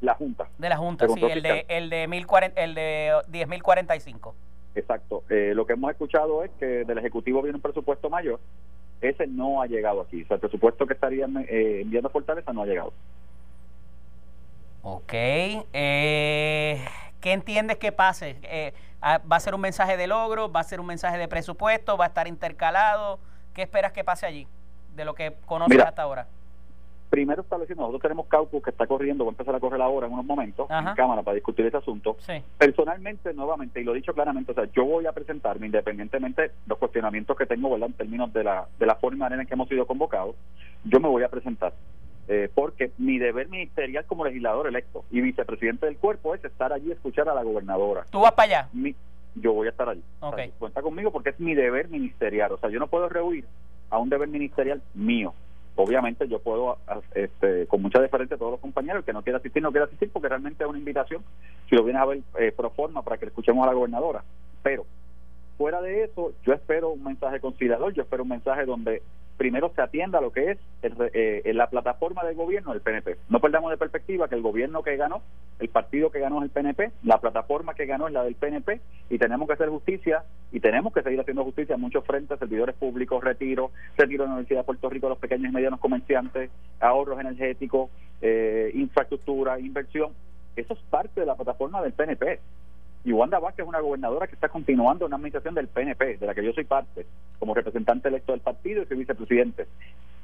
la 0.00 0.14
Junta. 0.14 0.48
De 0.58 0.68
la 0.68 0.76
Junta, 0.76 1.08
sí, 1.08 1.20
el 1.24 1.42
de, 1.42 1.64
el 1.68 1.90
de, 1.90 2.04
el 2.04 2.74
de 2.74 3.12
10.045. 3.30 4.34
Exacto. 4.74 5.22
Eh, 5.30 5.52
lo 5.54 5.64
que 5.64 5.72
hemos 5.72 5.90
escuchado 5.90 6.42
es 6.44 6.50
que 6.58 6.84
del 6.84 6.98
Ejecutivo 6.98 7.40
viene 7.40 7.56
un 7.56 7.62
presupuesto 7.62 8.10
mayor. 8.10 8.40
Ese 9.08 9.26
no 9.26 9.62
ha 9.62 9.66
llegado 9.66 10.02
aquí. 10.02 10.22
O 10.22 10.26
sea, 10.26 10.36
el 10.36 10.40
presupuesto 10.40 10.86
que 10.86 10.94
estarían 10.94 11.36
eh, 11.48 11.80
enviando 11.82 12.08
a 12.08 12.12
Fortaleza 12.12 12.52
no 12.52 12.62
ha 12.62 12.66
llegado. 12.66 12.92
Ok. 14.82 15.12
Eh, 15.12 16.84
¿Qué 17.20 17.32
entiendes 17.32 17.78
que 17.78 17.92
pase? 17.92 18.36
Eh, 18.42 18.72
ah, 19.00 19.20
¿Va 19.30 19.36
a 19.36 19.40
ser 19.40 19.54
un 19.54 19.60
mensaje 19.60 19.96
de 19.96 20.06
logro? 20.06 20.50
¿Va 20.50 20.60
a 20.60 20.64
ser 20.64 20.80
un 20.80 20.86
mensaje 20.86 21.18
de 21.18 21.26
presupuesto? 21.28 21.96
¿Va 21.96 22.04
a 22.04 22.08
estar 22.08 22.28
intercalado? 22.28 23.18
¿Qué 23.52 23.62
esperas 23.62 23.92
que 23.92 24.04
pase 24.04 24.26
allí 24.26 24.46
de 24.94 25.04
lo 25.04 25.14
que 25.14 25.34
conoces 25.46 25.80
hasta 25.80 26.02
ahora? 26.02 26.28
Primero 27.10 27.42
estableciendo, 27.42 27.82
nosotros 27.82 28.02
tenemos 28.02 28.26
caucus 28.26 28.62
que 28.62 28.70
está 28.70 28.86
corriendo, 28.86 29.24
va 29.24 29.30
a 29.30 29.32
empezar 29.32 29.54
a 29.54 29.60
correr 29.60 29.80
ahora 29.80 30.06
en 30.06 30.12
unos 30.12 30.24
momentos 30.24 30.68
en 30.70 30.94
Cámara 30.94 31.22
para 31.22 31.34
discutir 31.34 31.66
ese 31.66 31.76
asunto. 31.76 32.16
Personalmente, 32.58 33.32
nuevamente, 33.32 33.80
y 33.80 33.84
lo 33.84 33.92
he 33.92 33.96
dicho 33.96 34.12
claramente, 34.12 34.52
o 34.52 34.54
sea, 34.54 34.64
yo 34.74 34.84
voy 34.84 35.06
a 35.06 35.12
presentarme 35.12 35.66
independientemente 35.66 36.42
de 36.42 36.50
los 36.66 36.78
cuestionamientos 36.78 37.36
que 37.36 37.46
tengo 37.46 37.70
¿verdad? 37.70 37.88
en 37.88 37.94
términos 37.94 38.32
de 38.32 38.44
la, 38.44 38.66
de 38.78 38.86
la 38.86 38.96
forma 38.96 39.26
en 39.28 39.46
que 39.46 39.54
hemos 39.54 39.68
sido 39.68 39.86
convocados, 39.86 40.36
yo 40.84 41.00
me 41.00 41.08
voy 41.08 41.22
a 41.22 41.28
presentar. 41.28 41.72
Eh, 42.28 42.50
porque 42.52 42.90
mi 42.98 43.18
deber 43.18 43.48
ministerial 43.48 44.04
como 44.04 44.24
legislador 44.24 44.66
electo 44.66 45.04
y 45.12 45.20
vicepresidente 45.20 45.86
del 45.86 45.96
cuerpo 45.96 46.34
es 46.34 46.44
estar 46.44 46.72
allí 46.72 46.88
y 46.88 46.92
escuchar 46.92 47.28
a 47.28 47.34
la 47.34 47.44
gobernadora. 47.44 48.04
¿Tú 48.10 48.20
vas 48.20 48.32
para 48.32 48.46
allá? 48.46 48.68
yo 49.36 49.52
voy 49.52 49.66
a 49.66 49.70
estar 49.70 49.88
allí. 49.88 50.02
cuenta 50.58 50.82
conmigo 50.82 51.12
porque 51.12 51.30
es 51.30 51.40
mi 51.40 51.54
deber 51.54 51.88
ministerial. 51.88 52.52
O 52.52 52.58
sea, 52.58 52.70
yo 52.70 52.78
no 52.78 52.88
puedo 52.88 53.08
rehuir 53.08 53.44
a 53.90 53.98
un 53.98 54.08
deber 54.08 54.28
ministerial 54.28 54.82
mío. 54.94 55.34
Obviamente 55.76 56.26
yo 56.26 56.38
puedo, 56.38 56.78
este, 57.14 57.66
con 57.66 57.82
mucha 57.82 58.00
deferencia 58.00 58.36
a 58.36 58.38
todos 58.38 58.52
los 58.52 58.60
compañeros, 58.60 59.04
que 59.04 59.12
no 59.12 59.22
quiera 59.22 59.38
asistir, 59.38 59.62
no 59.62 59.70
quiera 59.70 59.84
asistir, 59.84 60.10
porque 60.10 60.28
realmente 60.28 60.64
es 60.64 60.70
una 60.70 60.78
invitación, 60.78 61.22
si 61.68 61.76
lo 61.76 61.84
vienes 61.84 62.02
a 62.02 62.06
ver 62.06 62.20
eh, 62.38 62.52
pro 62.56 62.70
forma, 62.70 63.02
para 63.02 63.18
que 63.18 63.26
escuchemos 63.26 63.62
a 63.62 63.68
la 63.68 63.74
gobernadora. 63.74 64.24
Pero 64.62 64.86
fuera 65.58 65.82
de 65.82 66.04
eso, 66.04 66.32
yo 66.44 66.54
espero 66.54 66.90
un 66.90 67.04
mensaje 67.04 67.40
conciliador, 67.40 67.92
yo 67.92 68.02
espero 68.02 68.22
un 68.22 68.30
mensaje 68.30 68.64
donde 68.64 69.02
primero 69.36 69.72
se 69.74 69.82
atienda 69.82 70.18
a 70.18 70.22
lo 70.22 70.32
que 70.32 70.52
es 70.52 70.58
eh, 70.82 71.42
la 71.54 71.68
plataforma 71.68 72.24
del 72.24 72.34
gobierno 72.36 72.72
del 72.72 72.80
PNP. 72.80 73.16
No 73.28 73.40
perdamos 73.40 73.70
de 73.70 73.76
perspectiva 73.76 74.28
que 74.28 74.34
el 74.34 74.42
gobierno 74.42 74.82
que 74.82 74.96
ganó, 74.96 75.22
el 75.58 75.68
partido 75.68 76.10
que 76.10 76.20
ganó 76.20 76.38
es 76.38 76.44
el 76.44 76.50
PNP, 76.50 76.92
la 77.02 77.20
plataforma 77.20 77.74
que 77.74 77.86
ganó 77.86 78.06
es 78.08 78.14
la 78.14 78.24
del 78.24 78.34
PNP 78.34 78.80
y 79.10 79.18
tenemos 79.18 79.46
que 79.46 79.54
hacer 79.54 79.68
justicia 79.68 80.24
y 80.52 80.60
tenemos 80.60 80.92
que 80.92 81.02
seguir 81.02 81.20
haciendo 81.20 81.44
justicia 81.44 81.74
en 81.74 81.80
muchos 81.80 82.04
frentes, 82.04 82.38
servidores 82.38 82.74
públicos, 82.76 83.22
retiro, 83.22 83.70
retiro 83.96 84.24
de 84.24 84.28
la 84.28 84.34
Universidad 84.34 84.60
de 84.60 84.64
Puerto 84.64 84.90
Rico, 84.90 85.08
los 85.08 85.18
pequeños 85.18 85.50
y 85.50 85.54
medianos 85.54 85.80
comerciantes, 85.80 86.50
ahorros 86.80 87.20
energéticos, 87.20 87.90
eh, 88.22 88.70
infraestructura, 88.74 89.58
inversión. 89.58 90.12
Eso 90.56 90.72
es 90.72 90.80
parte 90.90 91.20
de 91.20 91.26
la 91.26 91.34
plataforma 91.34 91.82
del 91.82 91.92
PNP. 91.92 92.40
Y 93.06 93.12
Wanda 93.12 93.38
Vázquez 93.38 93.62
es 93.62 93.68
una 93.68 93.78
gobernadora 93.78 94.26
que 94.26 94.34
está 94.34 94.48
continuando 94.48 95.06
una 95.06 95.14
administración 95.14 95.54
del 95.54 95.68
PNP, 95.68 96.16
de 96.16 96.26
la 96.26 96.34
que 96.34 96.44
yo 96.44 96.52
soy 96.52 96.64
parte, 96.64 97.06
como 97.38 97.54
representante 97.54 98.08
electo 98.08 98.32
del 98.32 98.40
partido 98.40 98.82
y 98.82 98.86
soy 98.86 98.96
vicepresidente. 98.96 99.68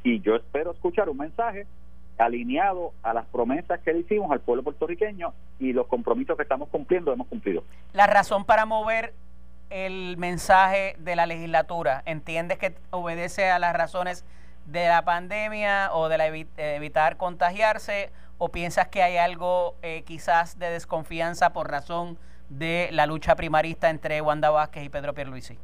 Y 0.02 0.20
yo 0.20 0.34
espero 0.34 0.72
escuchar 0.72 1.08
un 1.08 1.16
mensaje 1.16 1.68
alineado 2.18 2.92
a 3.04 3.14
las 3.14 3.24
promesas 3.26 3.78
que 3.82 3.92
le 3.92 4.00
hicimos 4.00 4.32
al 4.32 4.40
pueblo 4.40 4.64
puertorriqueño 4.64 5.32
y 5.60 5.72
los 5.72 5.86
compromisos 5.86 6.36
que 6.36 6.42
estamos 6.42 6.68
cumpliendo 6.70 7.12
hemos 7.12 7.28
cumplido. 7.28 7.62
La 7.92 8.08
razón 8.08 8.44
para 8.44 8.66
mover 8.66 9.14
el 9.70 10.16
mensaje 10.16 10.96
de 10.98 11.14
la 11.14 11.26
legislatura, 11.26 12.02
¿entiendes 12.04 12.58
que 12.58 12.74
obedece 12.90 13.48
a 13.48 13.60
las 13.60 13.76
razones 13.76 14.24
de 14.66 14.88
la 14.88 15.04
pandemia 15.04 15.90
o 15.92 16.08
de 16.08 16.18
la 16.18 16.26
evitar 16.26 17.16
contagiarse 17.16 18.10
o 18.38 18.48
piensas 18.48 18.88
que 18.88 19.04
hay 19.04 19.18
algo 19.18 19.76
eh, 19.82 20.02
quizás 20.04 20.58
de 20.58 20.68
desconfianza 20.68 21.52
por 21.52 21.70
razón 21.70 22.18
de 22.58 22.88
la 22.92 23.06
lucha 23.06 23.34
primarista 23.34 23.90
entre 23.90 24.20
Wanda 24.20 24.50
Vázquez 24.50 24.84
y 24.84 24.88
Pedro 24.88 25.14
Pierluisi? 25.14 25.58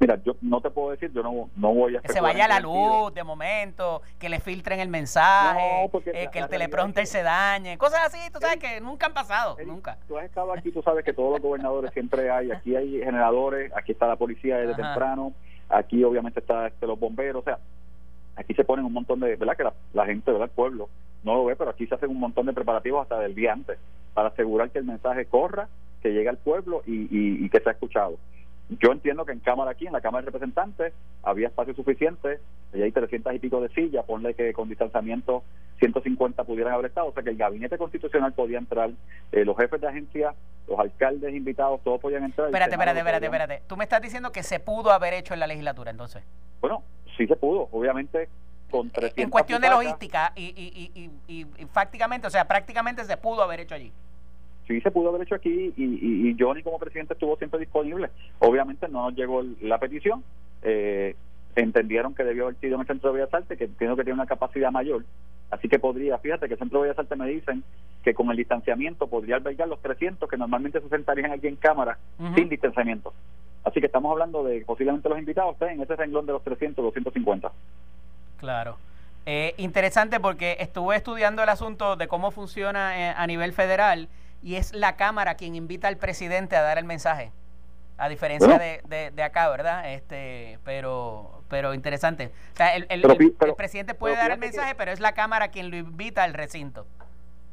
Mira, 0.00 0.18
yo 0.24 0.34
no 0.40 0.62
te 0.62 0.70
puedo 0.70 0.92
decir, 0.92 1.12
yo 1.12 1.22
no, 1.22 1.50
no 1.56 1.74
voy 1.74 1.96
a... 1.96 2.00
Que 2.00 2.08
se 2.08 2.22
vaya 2.22 2.48
la 2.48 2.58
luz 2.58 3.12
de 3.12 3.22
momento, 3.22 4.00
que 4.18 4.30
le 4.30 4.40
filtren 4.40 4.80
el 4.80 4.88
mensaje, 4.88 5.90
eh, 6.06 6.28
que 6.32 6.38
el 6.38 6.48
teleprompter 6.48 7.06
se 7.06 7.22
dañe, 7.22 7.76
cosas 7.76 8.06
así, 8.06 8.18
tú 8.32 8.40
sabes 8.40 8.56
que 8.56 8.80
nunca 8.80 9.06
han 9.06 9.12
pasado, 9.12 9.58
nunca. 9.66 9.98
Tú 10.08 10.16
has 10.16 10.24
estado 10.24 10.54
aquí, 10.54 10.72
tú 10.72 10.80
sabes 10.80 11.04
que 11.04 11.12
todos 11.12 11.32
los 11.32 11.42
gobernadores 11.42 11.92
siempre 11.92 12.30
hay, 12.30 12.50
aquí 12.50 12.74
hay 12.74 12.98
generadores, 13.00 13.70
aquí 13.76 13.92
está 13.92 14.06
la 14.06 14.16
policía 14.16 14.56
desde 14.56 14.74
temprano, 14.74 15.34
aquí 15.68 16.02
obviamente 16.02 16.40
está 16.40 16.68
este, 16.68 16.86
los 16.86 16.98
bomberos, 16.98 17.42
o 17.42 17.44
sea, 17.44 17.58
aquí 18.36 18.54
se 18.54 18.64
ponen 18.64 18.86
un 18.86 18.94
montón 18.94 19.20
de, 19.20 19.36
¿verdad? 19.36 19.54
Que 19.54 19.64
la, 19.92 20.06
gente, 20.06 20.30
¿verdad? 20.30 20.48
El 20.48 20.54
pueblo 20.54 20.88
no 21.24 21.34
lo 21.34 21.44
ve, 21.44 21.56
pero 21.56 21.68
aquí 21.68 21.86
se 21.86 21.94
hacen 21.94 22.08
un 22.08 22.20
montón 22.20 22.46
de 22.46 22.54
preparativos 22.54 23.02
hasta 23.02 23.18
del 23.18 23.34
día 23.34 23.52
antes 23.52 23.78
para 24.14 24.28
asegurar 24.28 24.70
que 24.70 24.78
el 24.78 24.84
mensaje 24.84 25.26
corra 25.26 25.68
que 26.02 26.12
llegue 26.12 26.28
al 26.28 26.38
pueblo 26.38 26.82
y, 26.86 27.08
y, 27.10 27.48
que 27.50 27.60
sea 27.60 27.72
escuchado. 27.72 28.18
Yo 28.68 28.92
entiendo 28.92 29.24
que 29.24 29.32
en 29.32 29.40
Cámara 29.40 29.72
aquí, 29.72 29.86
en 29.86 29.92
la 29.92 30.00
Cámara 30.00 30.22
de 30.22 30.26
Representantes, 30.26 30.92
había 31.22 31.48
espacio 31.48 31.74
suficiente, 31.74 32.38
y 32.72 32.82
hay 32.82 32.92
300 32.92 33.34
y 33.34 33.38
pico 33.40 33.60
de 33.60 33.68
sillas, 33.70 34.04
ponle 34.04 34.34
que 34.34 34.52
con 34.52 34.68
distanciamiento 34.68 35.42
150 35.80 36.44
pudieran 36.44 36.74
haber 36.74 36.86
estado, 36.86 37.08
o 37.08 37.12
sea 37.12 37.22
que 37.22 37.30
el 37.30 37.36
gabinete 37.36 37.78
constitucional 37.78 38.32
podía 38.32 38.58
entrar, 38.58 38.90
eh, 39.32 39.44
los 39.44 39.56
jefes 39.56 39.80
de 39.80 39.88
agencia, 39.88 40.34
los 40.68 40.78
alcaldes 40.78 41.34
invitados, 41.34 41.80
todos 41.82 42.00
podían 42.00 42.24
entrar. 42.24 42.46
Espérate, 42.46 42.74
espérate, 42.74 42.98
espérate, 42.98 43.26
espérate. 43.26 43.62
Tú 43.66 43.76
me 43.76 43.84
estás 43.84 44.00
diciendo 44.00 44.30
que 44.30 44.42
se 44.44 44.60
pudo 44.60 44.92
haber 44.92 45.14
hecho 45.14 45.34
en 45.34 45.40
la 45.40 45.48
legislatura, 45.48 45.90
entonces. 45.90 46.22
Bueno, 46.60 46.84
sí 47.16 47.26
se 47.26 47.34
pudo, 47.36 47.68
obviamente 47.72 48.28
con 48.70 48.88
300 48.88 49.24
En 49.24 49.30
cuestión 49.30 49.60
de 49.60 49.68
logística 49.68 50.32
y, 50.36 50.44
y, 50.44 50.92
y, 50.94 51.10
y, 51.26 51.46
y, 51.58 51.64
prácticamente, 51.66 52.26
o 52.26 52.30
sea, 52.30 52.46
prácticamente 52.46 53.04
se 53.04 53.16
pudo 53.16 53.42
haber 53.42 53.60
hecho 53.60 53.74
allí. 53.74 53.92
Sí 54.70 54.80
se 54.80 54.90
pudo 54.92 55.08
haber 55.08 55.22
hecho 55.22 55.34
aquí 55.34 55.72
y, 55.76 56.28
y, 56.30 56.36
Johnny 56.38 56.62
como 56.62 56.78
presidente 56.78 57.14
estuvo 57.14 57.36
siempre 57.36 57.58
disponible. 57.58 58.10
Obviamente 58.38 58.88
no 58.88 59.02
nos 59.02 59.18
llegó 59.18 59.42
la 59.60 59.78
petición, 59.78 60.22
eh, 60.62 61.16
entendieron 61.56 62.14
que 62.14 62.22
debió 62.22 62.44
haber 62.44 62.56
sido 62.60 62.76
en 62.76 62.82
el 62.82 62.86
Centro 62.86 63.12
de 63.12 63.18
Bellas 63.18 63.34
Artes, 63.34 63.58
que 63.58 63.64
entiendo 63.64 63.96
que 63.96 64.04
tiene 64.04 64.14
una 64.14 64.26
capacidad 64.26 64.70
mayor, 64.70 65.04
así 65.50 65.68
que 65.68 65.80
podría, 65.80 66.18
fíjate 66.18 66.46
que 66.46 66.54
el 66.54 66.60
Centro 66.60 66.78
de 66.78 66.88
Bellas 66.88 67.00
Artes 67.00 67.18
me 67.18 67.28
dicen 67.28 67.64
que 68.04 68.14
con 68.14 68.30
el 68.30 68.36
distanciamiento 68.36 69.08
podría 69.08 69.36
albergar 69.36 69.66
los 69.66 69.82
300 69.82 70.28
que 70.28 70.36
normalmente 70.36 70.80
se 70.80 70.88
sentarían 70.88 71.32
aquí 71.32 71.48
en 71.48 71.56
cámara 71.56 71.98
sin 72.34 72.48
distanciamiento. 72.48 73.12
Así 73.64 73.80
que 73.80 73.86
estamos 73.86 74.12
hablando 74.12 74.44
de 74.44 74.64
posiblemente 74.64 75.08
los 75.08 75.18
invitados 75.18 75.54
estén 75.54 75.70
en 75.70 75.82
ese 75.82 75.96
renglón 75.96 76.26
de 76.26 76.32
los 76.32 76.44
300, 76.44 76.82
250. 76.82 77.52
Claro. 78.38 78.78
Eh, 79.26 79.54
interesante 79.58 80.18
porque 80.18 80.56
estuve 80.60 80.96
estudiando 80.96 81.42
el 81.42 81.48
asunto 81.50 81.96
de 81.96 82.08
cómo 82.08 82.30
funciona 82.30 82.98
eh, 82.98 83.14
a 83.14 83.26
nivel 83.26 83.52
federal 83.52 84.08
y 84.42 84.56
es 84.56 84.74
la 84.74 84.96
Cámara 84.96 85.34
quien 85.34 85.54
invita 85.54 85.88
al 85.88 85.96
presidente 85.96 86.56
a 86.56 86.62
dar 86.62 86.78
el 86.78 86.84
mensaje. 86.84 87.32
A 87.98 88.08
diferencia 88.08 88.58
de, 88.58 89.10
de, 89.14 89.22
acá, 89.22 89.50
¿verdad? 89.50 89.92
Este, 89.92 90.58
pero, 90.64 91.42
pero 91.48 91.74
interesante. 91.74 92.32
O 92.54 92.56
sea, 92.56 92.74
el, 92.74 92.86
el, 92.88 93.02
presidente 93.56 93.92
puede 93.92 94.16
dar 94.16 94.30
el 94.30 94.38
mensaje, 94.38 94.74
pero 94.74 94.90
es 94.90 95.00
la 95.00 95.12
Cámara 95.12 95.48
quien 95.48 95.70
lo 95.70 95.76
invita 95.76 96.24
al 96.24 96.32
recinto. 96.32 96.86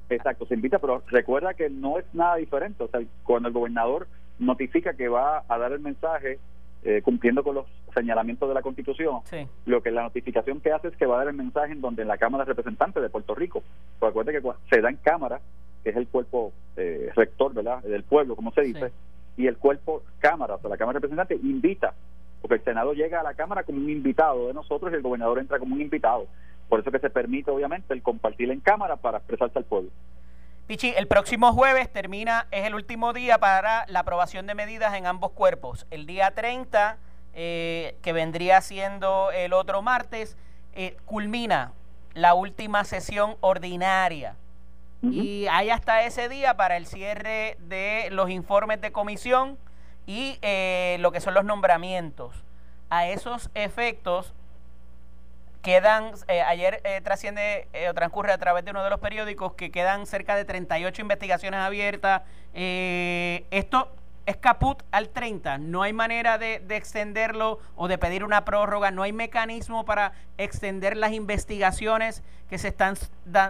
Exacto, 0.09 0.45
se 0.45 0.53
invita, 0.53 0.79
pero 0.79 1.03
recuerda 1.07 1.53
que 1.53 1.69
no 1.69 1.99
es 1.99 2.05
nada 2.13 2.37
diferente. 2.37 2.81
O 2.81 2.87
sea, 2.87 3.01
cuando 3.23 3.49
el 3.49 3.53
gobernador 3.53 4.07
notifica 4.39 4.93
que 4.93 5.09
va 5.09 5.43
a 5.49 5.57
dar 5.57 5.73
el 5.73 5.81
mensaje 5.81 6.39
eh, 6.83 7.01
cumpliendo 7.01 7.43
con 7.43 7.55
los 7.55 7.65
señalamientos 7.93 8.47
de 8.47 8.55
la 8.55 8.61
Constitución, 8.61 9.19
lo 9.65 9.83
que 9.83 9.91
la 9.91 10.03
notificación 10.03 10.61
que 10.61 10.71
hace 10.71 10.87
es 10.87 10.95
que 10.95 11.05
va 11.05 11.15
a 11.15 11.19
dar 11.19 11.27
el 11.27 11.33
mensaje 11.33 11.73
en 11.73 11.81
donde 11.81 12.03
en 12.03 12.07
la 12.07 12.17
Cámara 12.17 12.45
de 12.45 12.49
Representantes 12.49 13.03
de 13.03 13.09
Puerto 13.09 13.35
Rico, 13.35 13.63
pues 13.99 14.11
acuérdate 14.11 14.41
que 14.41 14.49
se 14.69 14.81
da 14.81 14.89
en 14.89 14.95
Cámara, 14.97 15.41
que 15.83 15.89
es 15.89 15.97
el 15.97 16.07
cuerpo 16.07 16.53
eh, 16.87 17.11
rector 17.15 17.53
¿verdad? 17.53 17.81
del 17.83 18.03
pueblo, 18.03 18.35
como 18.35 18.51
se 18.51 18.61
dice, 18.61 18.91
y 19.35 19.47
el 19.47 19.57
cuerpo 19.57 20.03
Cámara, 20.19 20.55
o 20.55 20.59
sea, 20.59 20.69
la 20.69 20.77
Cámara 20.77 20.99
de 20.99 21.01
Representantes 21.01 21.43
invita, 21.43 21.93
porque 22.41 22.55
el 22.55 22.63
Senado 22.63 22.93
llega 22.93 23.19
a 23.19 23.23
la 23.23 23.33
Cámara 23.33 23.63
como 23.63 23.79
un 23.79 23.89
invitado 23.89 24.47
de 24.47 24.53
nosotros 24.53 24.91
y 24.91 24.95
el 24.95 25.01
gobernador 25.01 25.39
entra 25.39 25.59
como 25.59 25.75
un 25.75 25.81
invitado. 25.81 26.27
Por 26.69 26.79
eso 26.79 26.91
que 26.91 26.99
se 26.99 27.09
permite, 27.09 27.51
obviamente, 27.51 27.93
el 27.93 28.01
compartir 28.01 28.51
en 28.51 28.59
Cámara 28.59 28.95
para 28.97 29.19
expresarse 29.19 29.57
al 29.57 29.65
pueblo. 29.65 29.89
Pichi, 30.67 30.93
el 30.97 31.07
próximo 31.07 31.53
jueves 31.53 31.89
termina, 31.91 32.47
es 32.51 32.65
el 32.65 32.75
último 32.75 33.13
día 33.13 33.37
para 33.37 33.85
la 33.87 34.01
aprobación 34.01 34.47
de 34.47 34.55
medidas 34.55 34.93
en 34.95 35.05
ambos 35.05 35.31
cuerpos. 35.31 35.87
El 35.91 36.05
día 36.05 36.31
30, 36.31 36.97
eh, 37.33 37.95
que 38.01 38.11
vendría 38.11 38.59
siendo 38.59 39.31
el 39.31 39.53
otro 39.53 39.81
martes, 39.81 40.35
eh, 40.73 40.97
culmina 41.05 41.71
la 42.13 42.33
última 42.33 42.83
sesión 42.83 43.37
ordinaria. 43.39 44.35
Y 45.01 45.45
hay 45.47 45.69
hasta 45.69 46.03
ese 46.03 46.27
día 46.27 46.57
para 46.57 46.75
el 46.75 46.85
cierre 46.85 47.55
de 47.59 48.09
los 48.11 48.29
informes 48.29 48.81
de 48.81 48.91
comisión 48.91 49.57
y 50.07 50.39
eh, 50.41 50.97
lo 50.99 51.11
que 51.11 51.21
son 51.21 51.33
los 51.33 51.45
nombramientos. 51.45 52.43
A 52.89 53.07
esos 53.07 53.51
efectos, 53.53 54.33
quedan, 55.67 56.11
eh, 56.29 56.41
ayer 56.43 56.79
eh, 56.85 57.01
trasciende 57.01 57.67
eh, 57.73 57.89
o 57.89 57.93
transcurre 57.93 58.31
a 58.31 58.37
través 58.37 58.63
de 58.63 58.71
uno 58.71 58.85
de 58.85 58.89
los 58.89 59.01
periódicos 59.01 59.53
que 59.55 59.69
quedan 59.69 60.05
cerca 60.05 60.37
de 60.37 60.45
38 60.45 61.01
investigaciones 61.01 61.59
abiertas. 61.59 62.21
esto 62.53 63.91
es 64.27 64.35
caput 64.35 64.83
al 64.91 65.07
30, 65.07 65.57
no 65.57 65.83
hay 65.83 65.93
manera 65.93 66.37
de, 66.37 66.61
extenderlo 66.69 67.59
o 67.77 67.87
de 67.87 67.97
pedir 67.97 68.25
una 68.25 68.43
prórroga, 68.43 68.91
no 68.91 69.03
hay 69.03 69.13
mecanismo 69.13 69.85
para 69.85 70.11
extender 70.37 70.97
las 70.97 71.13
investigaciones 71.13 72.23
que 72.49 72.57
se 72.57 72.67
están 72.67 72.95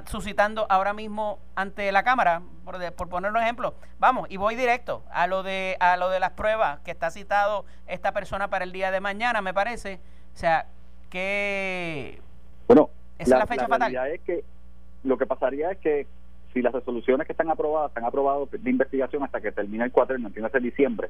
suscitando 0.05 0.67
ahora 0.69 0.93
mismo 0.93 1.39
ante 1.55 1.91
la 1.91 2.03
Cámara, 2.03 2.43
por, 2.63 2.93
por, 2.93 3.09
poner 3.09 3.31
un 3.31 3.37
ejemplo. 3.37 3.73
Vamos, 3.97 4.27
y 4.29 4.37
voy 4.37 4.53
directo 4.53 5.01
a 5.09 5.25
lo, 5.25 5.41
de, 5.41 5.77
a 5.79 5.97
lo 5.97 6.09
de 6.11 6.19
las 6.19 6.33
pruebas 6.33 6.79
que 6.81 6.91
está 6.91 7.09
citado 7.09 7.65
esta 7.87 8.11
persona 8.11 8.47
para 8.47 8.63
el 8.63 8.71
día 8.71 8.91
de 8.91 8.99
mañana, 8.99 9.41
me 9.41 9.55
parece. 9.55 9.99
O 10.35 10.37
sea, 10.37 10.67
que 11.09 12.21
bueno 12.67 12.91
esa 13.17 13.37
la, 13.37 13.43
es 13.43 13.49
la 13.49 13.55
fecha 13.55 13.67
fatal. 13.67 13.95
es 14.13 14.21
que 14.21 14.43
lo 15.03 15.17
que 15.17 15.25
pasaría 15.25 15.71
es 15.71 15.79
que 15.79 16.05
si 16.53 16.61
las 16.61 16.73
resoluciones 16.73 17.27
que 17.27 17.33
están 17.33 17.49
aprobadas 17.49 17.89
están 17.89 18.05
aprobadas 18.05 18.49
de 18.51 18.69
investigación 18.69 19.23
hasta 19.23 19.41
que 19.41 19.51
termine 19.51 19.85
el 19.85 19.91
cuatreno, 19.91 20.27
entiendo 20.27 20.49
de 20.49 20.59
diciembre. 20.59 21.09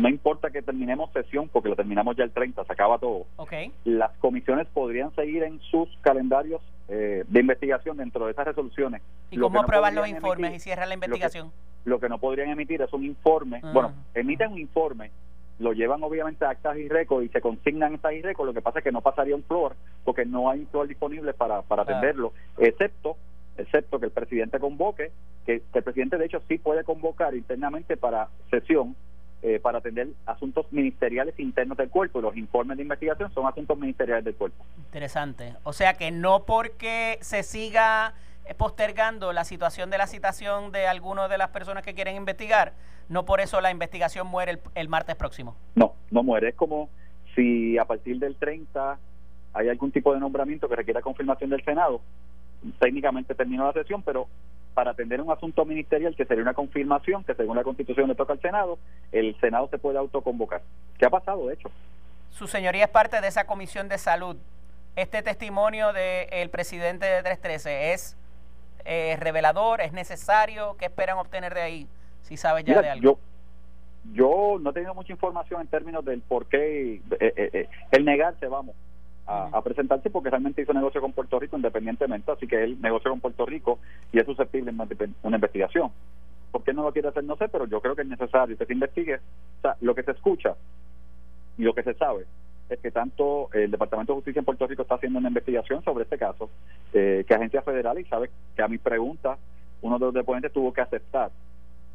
No 0.00 0.08
importa 0.08 0.50
que 0.50 0.62
terminemos 0.62 1.10
sesión, 1.12 1.48
porque 1.48 1.68
lo 1.68 1.76
terminamos 1.76 2.16
ya 2.16 2.22
el 2.22 2.30
30, 2.30 2.64
se 2.64 2.72
acaba 2.72 2.98
todo. 2.98 3.26
Okay. 3.36 3.72
Las 3.84 4.12
comisiones 4.18 4.68
podrían 4.68 5.12
seguir 5.16 5.42
en 5.42 5.60
sus 5.62 5.88
calendarios 6.00 6.62
eh, 6.88 7.24
de 7.26 7.40
investigación 7.40 7.96
dentro 7.96 8.24
de 8.26 8.32
esas 8.32 8.46
resoluciones. 8.46 9.02
¿Y 9.30 9.38
cómo 9.38 9.60
aprueban 9.60 9.94
los 9.94 10.08
informes 10.08 10.54
y 10.54 10.60
cierran 10.60 10.88
la 10.88 10.94
investigación? 10.94 11.50
Lo 11.84 11.98
que, 11.98 12.08
no 12.08 12.18
podrían 12.18 12.50
emitir 12.50 12.80
es 12.82 12.92
un 12.92 13.04
informe. 13.04 13.60
Bueno, 13.72 13.92
emiten 14.14 14.52
un 14.52 14.58
informe 14.58 15.10
lo 15.60 15.74
llevan 15.74 16.02
obviamente 16.02 16.44
a 16.44 16.50
actas 16.50 16.76
y 16.78 16.88
récords 16.88 17.26
y 17.26 17.28
se 17.28 17.40
consignan 17.40 17.94
actas 17.94 18.14
y 18.14 18.22
récords, 18.22 18.46
lo 18.46 18.54
que 18.54 18.62
pasa 18.62 18.78
es 18.78 18.84
que 18.84 18.92
no 18.92 19.02
pasaría 19.02 19.36
un 19.36 19.44
flor 19.44 19.76
porque 20.04 20.24
no 20.24 20.48
hay 20.48 20.60
un 20.60 20.66
flor 20.68 20.88
disponible 20.88 21.34
para, 21.34 21.62
para 21.62 21.82
atenderlo, 21.82 22.32
excepto 22.58 23.16
excepto 23.56 23.98
que 23.98 24.06
el 24.06 24.12
presidente 24.12 24.58
convoque, 24.58 25.12
que, 25.46 25.62
el 25.72 25.82
presidente 25.82 26.18
de 26.18 26.26
hecho 26.26 26.42
sí 26.48 26.58
puede 26.58 26.84
convocar 26.84 27.34
internamente 27.34 27.96
para 27.96 28.28
sesión 28.50 28.96
eh, 29.42 29.58
para 29.58 29.78
atender 29.78 30.08
asuntos 30.26 30.70
ministeriales 30.70 31.38
internos 31.40 31.78
del 31.78 31.88
cuerpo 31.88 32.20
los 32.20 32.36
informes 32.36 32.76
de 32.76 32.82
investigación 32.82 33.32
son 33.32 33.46
asuntos 33.46 33.78
ministeriales 33.78 34.24
del 34.24 34.34
cuerpo. 34.34 34.64
Interesante. 34.76 35.56
O 35.62 35.72
sea 35.72 35.94
que 35.94 36.10
no 36.10 36.44
porque 36.44 37.16
se 37.22 37.42
siga 37.42 38.12
postergando 38.56 39.32
la 39.32 39.44
situación 39.44 39.90
de 39.90 39.98
la 39.98 40.06
citación 40.06 40.72
de 40.72 40.86
algunas 40.86 41.30
de 41.30 41.38
las 41.38 41.48
personas 41.50 41.84
que 41.84 41.94
quieren 41.94 42.16
investigar, 42.16 42.72
no 43.08 43.24
por 43.24 43.40
eso 43.40 43.60
la 43.60 43.70
investigación 43.70 44.26
muere 44.26 44.58
el, 44.74 44.88
martes 44.88 45.16
próximo. 45.16 45.56
No, 45.74 45.94
no 46.10 46.22
muere. 46.22 46.50
Es 46.50 46.54
como 46.54 46.88
si 47.34 47.78
a 47.78 47.84
partir 47.84 48.18
del 48.18 48.36
30 48.36 48.98
hay 49.52 49.68
algún 49.68 49.90
tipo 49.92 50.12
de 50.14 50.20
nombramiento 50.20 50.68
que 50.68 50.76
requiera 50.76 51.00
confirmación 51.00 51.50
del 51.50 51.64
Senado, 51.64 52.00
técnicamente 52.78 53.34
terminó 53.34 53.66
la 53.66 53.72
sesión, 53.72 54.02
pero 54.02 54.28
para 54.74 54.92
atender 54.92 55.20
un 55.20 55.30
asunto 55.30 55.64
ministerial 55.64 56.14
que 56.14 56.24
sería 56.24 56.42
una 56.42 56.54
confirmación 56.54 57.24
que 57.24 57.34
según 57.34 57.56
la 57.56 57.64
Constitución 57.64 58.08
le 58.08 58.14
toca 58.14 58.32
al 58.32 58.40
Senado, 58.40 58.78
el 59.12 59.38
Senado 59.40 59.68
se 59.68 59.78
puede 59.78 59.98
autoconvocar. 59.98 60.62
¿Qué 60.98 61.06
ha 61.06 61.10
pasado, 61.10 61.46
de 61.48 61.54
hecho? 61.54 61.70
Su 62.30 62.46
señoría 62.46 62.84
es 62.84 62.90
parte 62.90 63.20
de 63.20 63.28
esa 63.28 63.46
comisión 63.46 63.88
de 63.88 63.98
salud. 63.98 64.36
Este 64.96 65.22
testimonio 65.22 65.92
del 65.92 66.50
presidente 66.50 67.06
de 67.06 67.22
313 67.22 67.92
es 67.92 68.16
eh, 68.84 69.16
revelador, 69.18 69.80
es 69.80 69.92
necesario, 69.92 70.76
¿qué 70.78 70.86
esperan 70.86 71.18
obtener 71.18 71.54
de 71.54 71.60
ahí? 71.60 71.88
Si 72.22 72.36
sabes 72.36 72.64
ya 72.64 72.80
de 72.80 72.90
algo. 72.90 73.02
Yo, 73.02 73.18
yo 74.12 74.58
no 74.60 74.70
he 74.70 74.72
tenido 74.72 74.94
mucha 74.94 75.12
información 75.12 75.60
en 75.60 75.66
términos 75.66 76.04
del 76.04 76.22
por 76.22 76.46
qué, 76.46 76.94
eh, 76.94 77.02
eh, 77.20 77.50
eh, 77.52 77.68
el 77.90 78.04
negarse, 78.04 78.46
vamos, 78.46 78.74
a, 79.30 79.62
presentarse 79.62 80.10
porque 80.10 80.30
realmente 80.30 80.62
hizo 80.62 80.72
negocio 80.72 81.00
con 81.00 81.12
Puerto 81.12 81.38
Rico 81.38 81.56
independientemente, 81.56 82.32
así 82.32 82.46
que 82.46 82.64
él 82.64 82.80
negoció 82.80 83.10
con 83.12 83.20
Puerto 83.20 83.46
Rico 83.46 83.78
y 84.12 84.18
es 84.18 84.26
susceptible 84.26 84.72
de 84.72 85.08
una 85.22 85.36
investigación. 85.36 85.90
¿Por 86.50 86.64
qué 86.64 86.72
no 86.72 86.82
lo 86.82 86.92
quiere 86.92 87.08
hacer? 87.08 87.22
No 87.22 87.36
sé, 87.36 87.48
pero 87.48 87.66
yo 87.66 87.80
creo 87.80 87.94
que 87.94 88.02
es 88.02 88.08
necesario 88.08 88.58
que 88.58 88.66
se 88.66 88.72
investigue. 88.72 89.20
Lo 89.82 89.94
que 89.94 90.02
se 90.02 90.10
escucha 90.10 90.56
y 91.56 91.62
lo 91.62 91.74
que 91.74 91.84
se 91.84 91.94
sabe 91.94 92.26
es 92.68 92.80
que 92.80 92.90
tanto 92.90 93.50
el 93.52 93.70
Departamento 93.70 94.12
de 94.12 94.16
Justicia 94.16 94.40
en 94.40 94.44
Puerto 94.44 94.66
Rico 94.66 94.82
está 94.82 94.96
haciendo 94.96 95.20
una 95.20 95.28
investigación 95.28 95.82
sobre 95.84 96.04
este 96.04 96.18
caso, 96.18 96.50
eh, 96.92 97.24
que 97.26 97.34
Agencia 97.34 97.62
Federal, 97.62 97.98
y 98.00 98.04
sabe 98.06 98.30
que 98.56 98.62
a 98.62 98.68
mi 98.68 98.78
pregunta, 98.78 99.38
uno 99.82 99.98
de 99.98 100.06
los 100.06 100.14
deponentes 100.14 100.52
tuvo 100.52 100.72
que 100.72 100.80
aceptar 100.80 101.30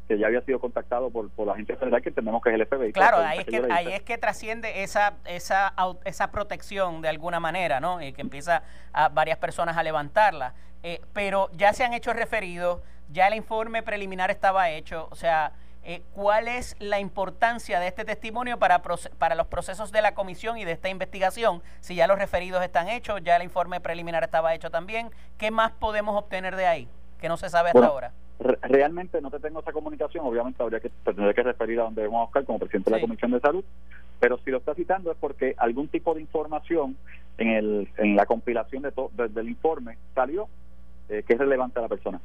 que 0.06 0.18
ya 0.18 0.26
había 0.26 0.40
sido 0.42 0.60
contactado 0.60 1.10
por, 1.10 1.30
por 1.30 1.46
la 1.46 1.54
agencia 1.54 1.76
federal 1.76 2.00
que 2.02 2.10
entendemos 2.10 2.42
que 2.42 2.50
es 2.50 2.54
el 2.54 2.66
FBI. 2.66 2.92
Claro, 2.92 3.18
ahí 3.18 3.40
es, 3.40 3.44
que, 3.46 3.68
ahí 3.70 3.92
es 3.92 4.02
que 4.02 4.18
trasciende 4.18 4.82
esa, 4.82 5.14
esa, 5.24 5.74
esa 6.04 6.30
protección 6.30 7.02
de 7.02 7.08
alguna 7.08 7.40
manera, 7.40 7.80
¿no? 7.80 8.00
Y 8.00 8.12
que 8.12 8.22
empieza 8.22 8.62
a 8.92 9.08
varias 9.08 9.38
personas 9.38 9.76
a 9.76 9.82
levantarla. 9.82 10.54
Eh, 10.82 11.00
pero 11.12 11.50
ya 11.52 11.72
se 11.72 11.84
han 11.84 11.94
hecho 11.94 12.12
referidos, 12.12 12.80
ya 13.10 13.26
el 13.26 13.34
informe 13.34 13.82
preliminar 13.82 14.30
estaba 14.30 14.70
hecho, 14.70 15.08
o 15.10 15.16
sea, 15.16 15.52
eh, 15.82 16.02
¿cuál 16.12 16.48
es 16.48 16.76
la 16.80 16.98
importancia 16.98 17.78
de 17.78 17.86
este 17.86 18.04
testimonio 18.04 18.58
para, 18.58 18.82
para 18.82 19.34
los 19.36 19.46
procesos 19.46 19.92
de 19.92 20.02
la 20.02 20.14
comisión 20.14 20.58
y 20.58 20.64
de 20.64 20.72
esta 20.72 20.88
investigación? 20.88 21.62
Si 21.80 21.94
ya 21.94 22.06
los 22.06 22.18
referidos 22.18 22.62
están 22.62 22.88
hechos, 22.88 23.20
ya 23.22 23.36
el 23.36 23.44
informe 23.44 23.80
preliminar 23.80 24.24
estaba 24.24 24.54
hecho 24.54 24.70
también, 24.70 25.10
¿qué 25.38 25.50
más 25.50 25.72
podemos 25.72 26.16
obtener 26.16 26.56
de 26.56 26.66
ahí 26.66 26.88
que 27.20 27.28
no 27.28 27.36
se 27.36 27.48
sabe 27.50 27.70
hasta 27.70 27.86
ahora? 27.86 28.12
Realmente 28.38 29.20
no 29.20 29.30
te 29.30 29.40
tengo 29.40 29.60
esa 29.60 29.72
comunicación, 29.72 30.26
obviamente 30.26 30.62
habría 30.62 30.80
que 30.80 30.90
tener 30.90 31.34
que 31.34 31.42
referir 31.42 31.80
a 31.80 31.84
donde 31.84 32.02
debemos 32.02 32.26
buscar 32.26 32.44
como 32.44 32.58
presidente 32.58 32.90
de 32.90 32.96
la 32.96 33.00
Comisión 33.00 33.30
de 33.30 33.40
Salud, 33.40 33.64
pero 34.20 34.38
si 34.38 34.50
lo 34.50 34.58
está 34.58 34.74
citando 34.74 35.10
es 35.10 35.16
porque 35.18 35.54
algún 35.58 35.88
tipo 35.88 36.14
de 36.14 36.20
información 36.20 36.96
en, 37.38 37.48
el, 37.48 37.88
en 37.96 38.16
la 38.16 38.26
compilación 38.26 38.82
de 38.82 38.92
del 39.28 39.48
informe 39.48 39.98
salió 40.14 40.48
eh, 41.08 41.22
que 41.26 41.34
es 41.34 41.38
relevante 41.38 41.78
a 41.78 41.82
la 41.82 41.88
persona. 41.88 42.20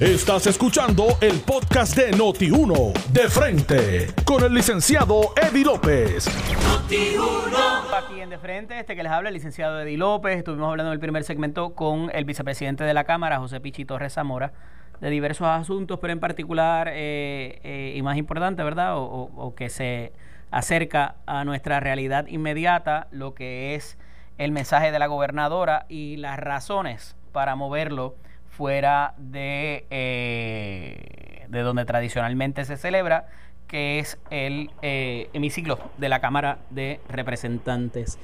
Estás 0.00 0.46
escuchando 0.46 1.06
el 1.20 1.40
podcast 1.40 1.96
de 1.96 2.12
Noti1, 2.12 2.92
de 3.12 3.28
frente, 3.28 4.06
con 4.24 4.44
el 4.44 4.54
licenciado 4.54 5.32
Eddie 5.36 5.64
López. 5.64 6.26
Noti1. 6.28 8.04
Aquí 8.04 8.20
en 8.20 8.30
de 8.30 8.38
frente, 8.38 8.78
este 8.78 8.94
que 8.94 9.02
les 9.02 9.12
habla, 9.12 9.28
el 9.28 9.34
licenciado 9.34 9.80
Eddie 9.80 9.98
López, 9.98 10.38
estuvimos 10.38 10.70
hablando 10.70 10.90
en 10.90 10.94
el 10.94 11.00
primer 11.00 11.24
segmento 11.24 11.74
con 11.74 12.10
el 12.14 12.24
vicepresidente 12.24 12.84
de 12.84 12.94
la 12.94 13.04
Cámara, 13.04 13.38
José 13.38 13.60
Pichi 13.60 13.84
Torres 13.84 14.14
Zamora, 14.14 14.52
de 15.00 15.10
diversos 15.10 15.48
asuntos, 15.48 15.98
pero 16.00 16.12
en 16.12 16.20
particular, 16.20 16.88
eh, 16.88 17.60
eh, 17.64 17.94
y 17.96 18.02
más 18.02 18.16
importante, 18.16 18.62
¿verdad? 18.62 18.94
o 18.96 19.54
que 19.56 19.68
se 19.70 20.12
acerca 20.50 21.16
a 21.26 21.44
nuestra 21.44 21.80
realidad 21.80 22.26
inmediata, 22.26 23.08
lo 23.10 23.34
que 23.34 23.74
es 23.74 23.96
el 24.40 24.52
mensaje 24.52 24.90
de 24.90 24.98
la 24.98 25.06
gobernadora 25.06 25.84
y 25.90 26.16
las 26.16 26.38
razones 26.38 27.14
para 27.30 27.56
moverlo 27.56 28.14
fuera 28.48 29.12
de, 29.18 29.84
eh, 29.90 31.44
de 31.48 31.60
donde 31.60 31.84
tradicionalmente 31.84 32.64
se 32.64 32.78
celebra, 32.78 33.28
que 33.68 33.98
es 33.98 34.18
el 34.30 34.70
eh, 34.80 35.28
hemiciclo 35.34 35.78
de 35.98 36.08
la 36.08 36.22
Cámara 36.22 36.56
de 36.70 37.00
Representantes. 37.10 38.18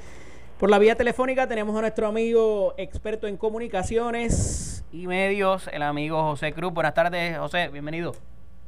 Por 0.58 0.70
la 0.70 0.78
vía 0.78 0.96
telefónica 0.96 1.48
tenemos 1.48 1.76
a 1.76 1.82
nuestro 1.82 2.06
amigo 2.06 2.72
experto 2.78 3.26
en 3.26 3.36
comunicaciones 3.36 4.86
y 4.92 5.06
medios, 5.06 5.68
el 5.68 5.82
amigo 5.82 6.22
José 6.22 6.54
Cruz. 6.54 6.72
Buenas 6.72 6.94
tardes, 6.94 7.36
José, 7.36 7.68
bienvenido. 7.68 8.14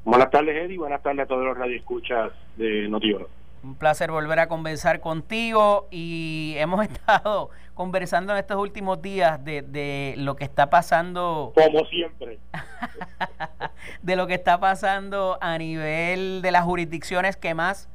Buenas 0.04 0.30
tardes, 0.30 0.54
Eddie. 0.54 0.76
Buenas 0.76 1.02
tardes 1.02 1.20
a 1.20 1.26
todos 1.26 1.46
los 1.46 1.56
radioescuchas 1.56 2.30
de 2.56 2.88
Notiuno. 2.90 3.37
Un 3.62 3.74
placer 3.74 4.10
volver 4.10 4.38
a 4.38 4.48
conversar 4.48 5.00
contigo 5.00 5.88
y 5.90 6.54
hemos 6.58 6.84
estado 6.84 7.50
conversando 7.74 8.32
en 8.32 8.38
estos 8.38 8.56
últimos 8.56 9.00
días 9.02 9.44
de, 9.44 9.62
de 9.62 10.14
lo 10.16 10.36
que 10.36 10.44
está 10.44 10.70
pasando. 10.70 11.52
Como 11.54 11.84
siempre. 11.86 12.38
de 14.02 14.16
lo 14.16 14.26
que 14.26 14.34
está 14.34 14.58
pasando 14.58 15.38
a 15.40 15.56
nivel 15.58 16.42
de 16.42 16.50
las 16.50 16.64
jurisdicciones 16.64 17.36
que 17.36 17.54
más 17.54 17.88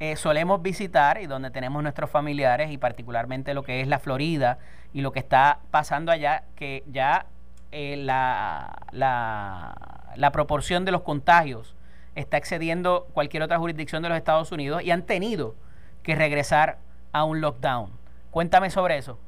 eh, 0.00 0.16
solemos 0.16 0.62
visitar 0.62 1.20
y 1.20 1.26
donde 1.26 1.50
tenemos 1.50 1.82
nuestros 1.82 2.08
familiares 2.08 2.70
y 2.70 2.78
particularmente 2.78 3.52
lo 3.52 3.62
que 3.62 3.82
es 3.82 3.86
la 3.86 3.98
Florida 3.98 4.58
y 4.94 5.02
lo 5.02 5.12
que 5.12 5.18
está 5.18 5.60
pasando 5.70 6.10
allá, 6.10 6.44
que 6.56 6.82
ya 6.86 7.26
eh, 7.70 7.96
la, 7.98 8.78
la, 8.92 9.74
la 10.16 10.32
proporción 10.32 10.84
de 10.86 10.92
los 10.92 11.02
contagios 11.02 11.76
está 12.14 12.36
excediendo 12.36 13.06
cualquier 13.12 13.42
otra 13.42 13.58
jurisdicción 13.58 14.02
de 14.02 14.08
los 14.08 14.18
Estados 14.18 14.52
Unidos 14.52 14.82
y 14.82 14.90
han 14.90 15.06
tenido 15.06 15.54
que 16.02 16.14
regresar 16.14 16.78
a 17.12 17.24
un 17.24 17.40
lockdown. 17.40 17.90
Cuéntame 18.30 18.70
sobre 18.70 18.96
eso. 18.96 19.18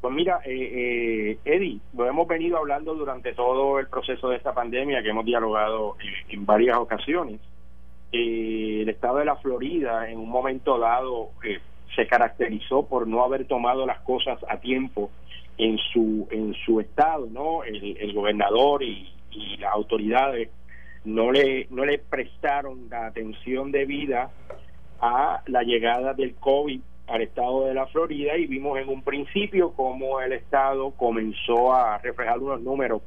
Pues 0.00 0.14
mira, 0.14 0.40
eh, 0.44 0.52
eh, 0.52 1.38
Eddie, 1.44 1.80
lo 1.96 2.06
hemos 2.06 2.28
venido 2.28 2.56
hablando 2.58 2.94
durante 2.94 3.32
todo 3.32 3.80
el 3.80 3.88
proceso 3.88 4.28
de 4.28 4.36
esta 4.36 4.54
pandemia, 4.54 5.02
que 5.02 5.10
hemos 5.10 5.24
dialogado 5.24 5.96
en, 6.28 6.46
varias 6.46 6.78
ocasiones. 6.78 7.40
Eh, 8.12 8.80
el 8.82 8.88
estado 8.88 9.18
de 9.18 9.24
la 9.24 9.36
Florida 9.36 10.08
en 10.08 10.18
un 10.18 10.30
momento 10.30 10.78
dado 10.78 11.30
eh, 11.42 11.58
se 11.96 12.06
caracterizó 12.06 12.86
por 12.86 13.08
no 13.08 13.24
haber 13.24 13.46
tomado 13.46 13.86
las 13.86 14.00
cosas 14.00 14.38
a 14.48 14.58
tiempo 14.58 15.10
en 15.58 15.76
su 15.92 16.28
en 16.30 16.54
su 16.64 16.78
estado, 16.78 17.26
¿no? 17.26 17.64
El, 17.64 18.12
gobernador 18.14 18.84
y, 18.84 19.12
y 19.32 19.56
las 19.56 19.72
autoridades 19.72 20.48
no 21.04 21.32
le, 21.32 21.66
no 21.70 21.84
le 21.84 21.98
prestaron 21.98 22.88
la 22.90 23.06
atención 23.06 23.72
debida 23.72 24.30
a 25.00 25.42
la 25.46 25.62
llegada 25.62 26.14
del 26.14 26.34
COVID 26.34 26.80
al 27.06 27.22
estado 27.22 27.64
de 27.64 27.74
la 27.74 27.86
Florida 27.86 28.36
y 28.36 28.46
vimos 28.46 28.78
en 28.78 28.88
un 28.88 29.02
principio 29.02 29.72
cómo 29.72 30.20
el 30.20 30.32
estado 30.32 30.90
comenzó 30.90 31.72
a 31.72 31.98
reflejar 31.98 32.38
unos 32.38 32.60
números 32.60 33.02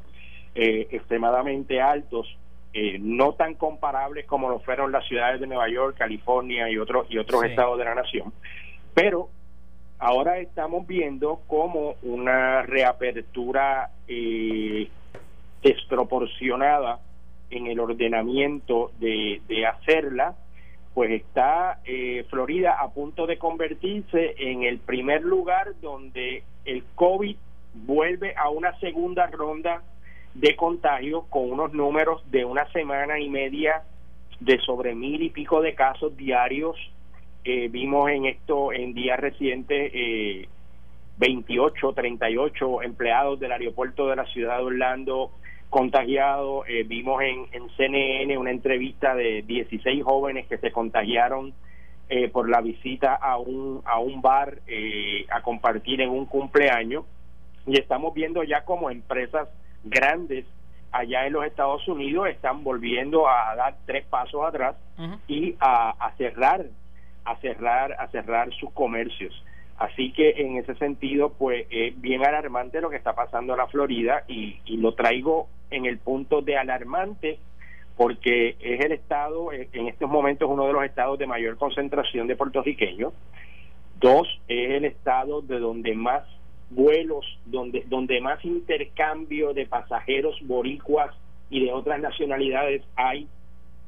eh, 0.55 0.87
extremadamente 0.91 1.79
altos, 1.79 2.27
eh, 2.73 2.97
no 2.99 3.33
tan 3.33 3.53
comparables 3.55 4.25
como 4.25 4.49
lo 4.49 4.59
fueron 4.59 4.91
las 4.91 5.07
ciudades 5.07 5.39
de 5.39 5.47
Nueva 5.47 5.69
York, 5.69 5.97
California 5.97 6.69
y 6.69 6.77
otros 6.77 7.05
y 7.09 7.17
otros 7.17 7.43
estados 7.43 7.77
de 7.77 7.85
la 7.85 7.95
nación, 7.95 8.33
pero 8.93 9.29
ahora 9.99 10.39
estamos 10.39 10.87
viendo 10.87 11.41
como 11.47 11.95
una 12.01 12.63
reapertura 12.63 13.91
eh, 14.07 14.89
desproporcionada 15.61 16.99
en 17.51 17.67
el 17.67 17.79
ordenamiento 17.79 18.91
de, 18.99 19.41
de 19.47 19.65
hacerla, 19.67 20.35
pues 20.93 21.11
está 21.11 21.79
eh, 21.85 22.25
Florida 22.29 22.77
a 22.79 22.89
punto 22.91 23.25
de 23.25 23.37
convertirse 23.37 24.35
en 24.37 24.63
el 24.63 24.79
primer 24.79 25.21
lugar 25.21 25.73
donde 25.81 26.43
el 26.65 26.83
COVID 26.95 27.35
vuelve 27.73 28.33
a 28.35 28.49
una 28.49 28.77
segunda 28.79 29.27
ronda 29.27 29.83
de 30.33 30.55
contagio 30.55 31.25
con 31.29 31.51
unos 31.51 31.73
números 31.73 32.23
de 32.31 32.45
una 32.45 32.69
semana 32.71 33.19
y 33.19 33.29
media 33.29 33.83
de 34.39 34.59
sobre 34.59 34.95
mil 34.95 35.21
y 35.21 35.29
pico 35.29 35.61
de 35.61 35.75
casos 35.75 36.15
diarios. 36.17 36.75
Eh, 37.43 37.69
vimos 37.69 38.09
en 38.09 38.25
esto 38.25 38.71
en 38.71 38.93
días 38.93 39.19
recientes 39.19 39.91
eh, 39.93 40.47
28, 41.21 41.93
38 41.93 42.81
empleados 42.81 43.39
del 43.39 43.51
aeropuerto 43.51 44.07
de 44.07 44.15
la 44.15 44.25
ciudad 44.25 44.57
de 44.57 44.63
Orlando 44.63 45.29
contagiados. 45.69 46.65
Eh, 46.67 46.83
vimos 46.83 47.21
en, 47.21 47.45
en, 47.51 47.69
CNN 47.77 48.35
una 48.39 48.49
entrevista 48.49 49.13
de 49.13 49.43
16 49.43 50.03
jóvenes 50.03 50.47
que 50.47 50.57
se 50.57 50.71
contagiaron 50.71 51.53
eh, 52.09 52.27
por 52.27 52.49
la 52.49 52.61
visita 52.61 53.13
a 53.13 53.37
un, 53.37 53.83
a 53.85 53.99
un 53.99 54.23
bar 54.23 54.61
eh, 54.65 55.27
a 55.29 55.43
compartir 55.43 56.01
en 56.01 56.09
un 56.09 56.25
cumpleaños. 56.25 57.05
Y 57.67 57.79
estamos 57.79 58.15
viendo 58.15 58.43
ya 58.43 58.65
como 58.65 58.89
empresas 58.89 59.47
grandes 59.83 60.45
allá 60.91 61.27
en 61.27 61.33
los 61.33 61.45
Estados 61.45 61.87
Unidos 61.87 62.29
están 62.29 62.63
volviendo 62.63 63.29
a 63.29 63.55
dar 63.55 63.77
tres 63.85 64.05
pasos 64.07 64.43
atrás 64.43 64.75
y 65.27 65.55
a, 65.59 65.91
a 65.91 66.15
cerrar 66.17 66.65
a 67.23 67.35
cerrar 67.37 67.93
a 67.93 68.07
cerrar 68.07 68.51
sus 68.55 68.71
comercios 68.73 69.31
Así 69.81 70.11
que 70.11 70.29
en 70.37 70.57
ese 70.57 70.75
sentido, 70.75 71.33
pues 71.33 71.65
es 71.71 71.99
bien 71.99 72.23
alarmante 72.23 72.81
lo 72.81 72.91
que 72.91 72.97
está 72.97 73.15
pasando 73.15 73.53
en 73.53 73.57
la 73.57 73.65
Florida 73.65 74.25
y, 74.27 74.59
lo 74.77 74.93
traigo 74.93 75.47
en 75.71 75.87
el 75.87 75.97
punto 75.97 76.43
de 76.43 76.55
alarmante 76.55 77.39
porque 77.97 78.57
es 78.59 78.79
el 78.79 78.91
estado, 78.91 79.51
en 79.51 79.87
estos 79.87 80.07
momentos 80.07 80.47
uno 80.51 80.67
de 80.67 80.73
los 80.73 80.83
estados 80.83 81.17
de 81.17 81.25
mayor 81.25 81.57
concentración 81.57 82.27
de 82.27 82.35
puertorriqueños. 82.35 83.11
Dos, 83.99 84.27
es 84.47 84.69
el 84.69 84.85
estado 84.85 85.41
de 85.41 85.57
donde 85.57 85.95
más 85.95 86.27
vuelos, 86.69 87.25
donde, 87.47 87.83
donde 87.87 88.21
más 88.21 88.45
intercambio 88.45 89.51
de 89.53 89.65
pasajeros 89.65 90.37
boricuas 90.43 91.09
y 91.49 91.65
de 91.65 91.73
otras 91.73 91.99
nacionalidades 91.99 92.83
hay 92.95 93.27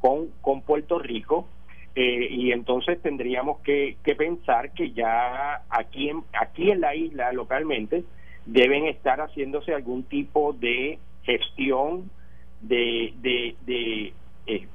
con, 0.01 0.29
con 0.41 0.63
Puerto 0.63 0.97
Rico. 0.97 1.47
Eh, 1.95 2.27
y 2.31 2.51
entonces 2.51 2.99
tendríamos 3.01 3.59
que, 3.59 3.97
pensar 4.17 4.71
que 4.73 4.91
ya 4.91 5.61
aquí 5.69 6.09
en, 6.09 6.23
aquí 6.33 6.71
en 6.71 6.81
la 6.81 6.95
isla 6.95 7.31
localmente 7.33 8.03
deben 8.45 8.85
estar 8.85 9.19
haciéndose 9.19 9.73
algún 9.73 10.03
tipo 10.03 10.53
de 10.53 10.97
gestión 11.21 12.09
de, 12.61 13.13
de, 13.21 14.13
eh, 14.47 14.67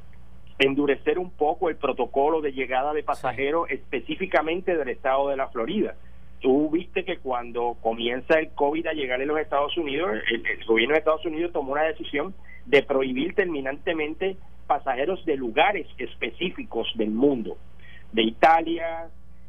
endurecer 0.60 1.18
un 1.18 1.30
poco 1.30 1.68
el 1.68 1.76
protocolo 1.76 2.40
de 2.40 2.52
llegada 2.52 2.92
de 2.92 3.02
pasajeros 3.02 3.68
específicamente 3.68 4.76
del 4.76 4.88
estado 4.88 5.28
de 5.28 5.36
la 5.36 5.48
Florida. 5.48 5.96
Tú 6.40 6.70
viste 6.70 7.04
que 7.04 7.18
cuando 7.18 7.76
comienza 7.82 8.38
el 8.38 8.50
COVID 8.50 8.86
a 8.86 8.92
llegar 8.92 9.20
en 9.20 9.28
los 9.28 9.40
Estados 9.40 9.76
Unidos, 9.76 10.10
el, 10.30 10.46
el 10.46 10.64
gobierno 10.66 10.94
de 10.94 11.00
Estados 11.00 11.26
Unidos 11.26 11.52
tomó 11.52 11.72
una 11.72 11.82
decisión 11.82 12.32
de 12.64 12.82
prohibir 12.84 13.34
terminantemente 13.34 14.36
pasajeros 14.68 15.24
de 15.24 15.36
lugares 15.36 15.88
específicos 15.98 16.86
del 16.94 17.10
mundo, 17.10 17.56
de 18.12 18.22
Italia, 18.22 19.08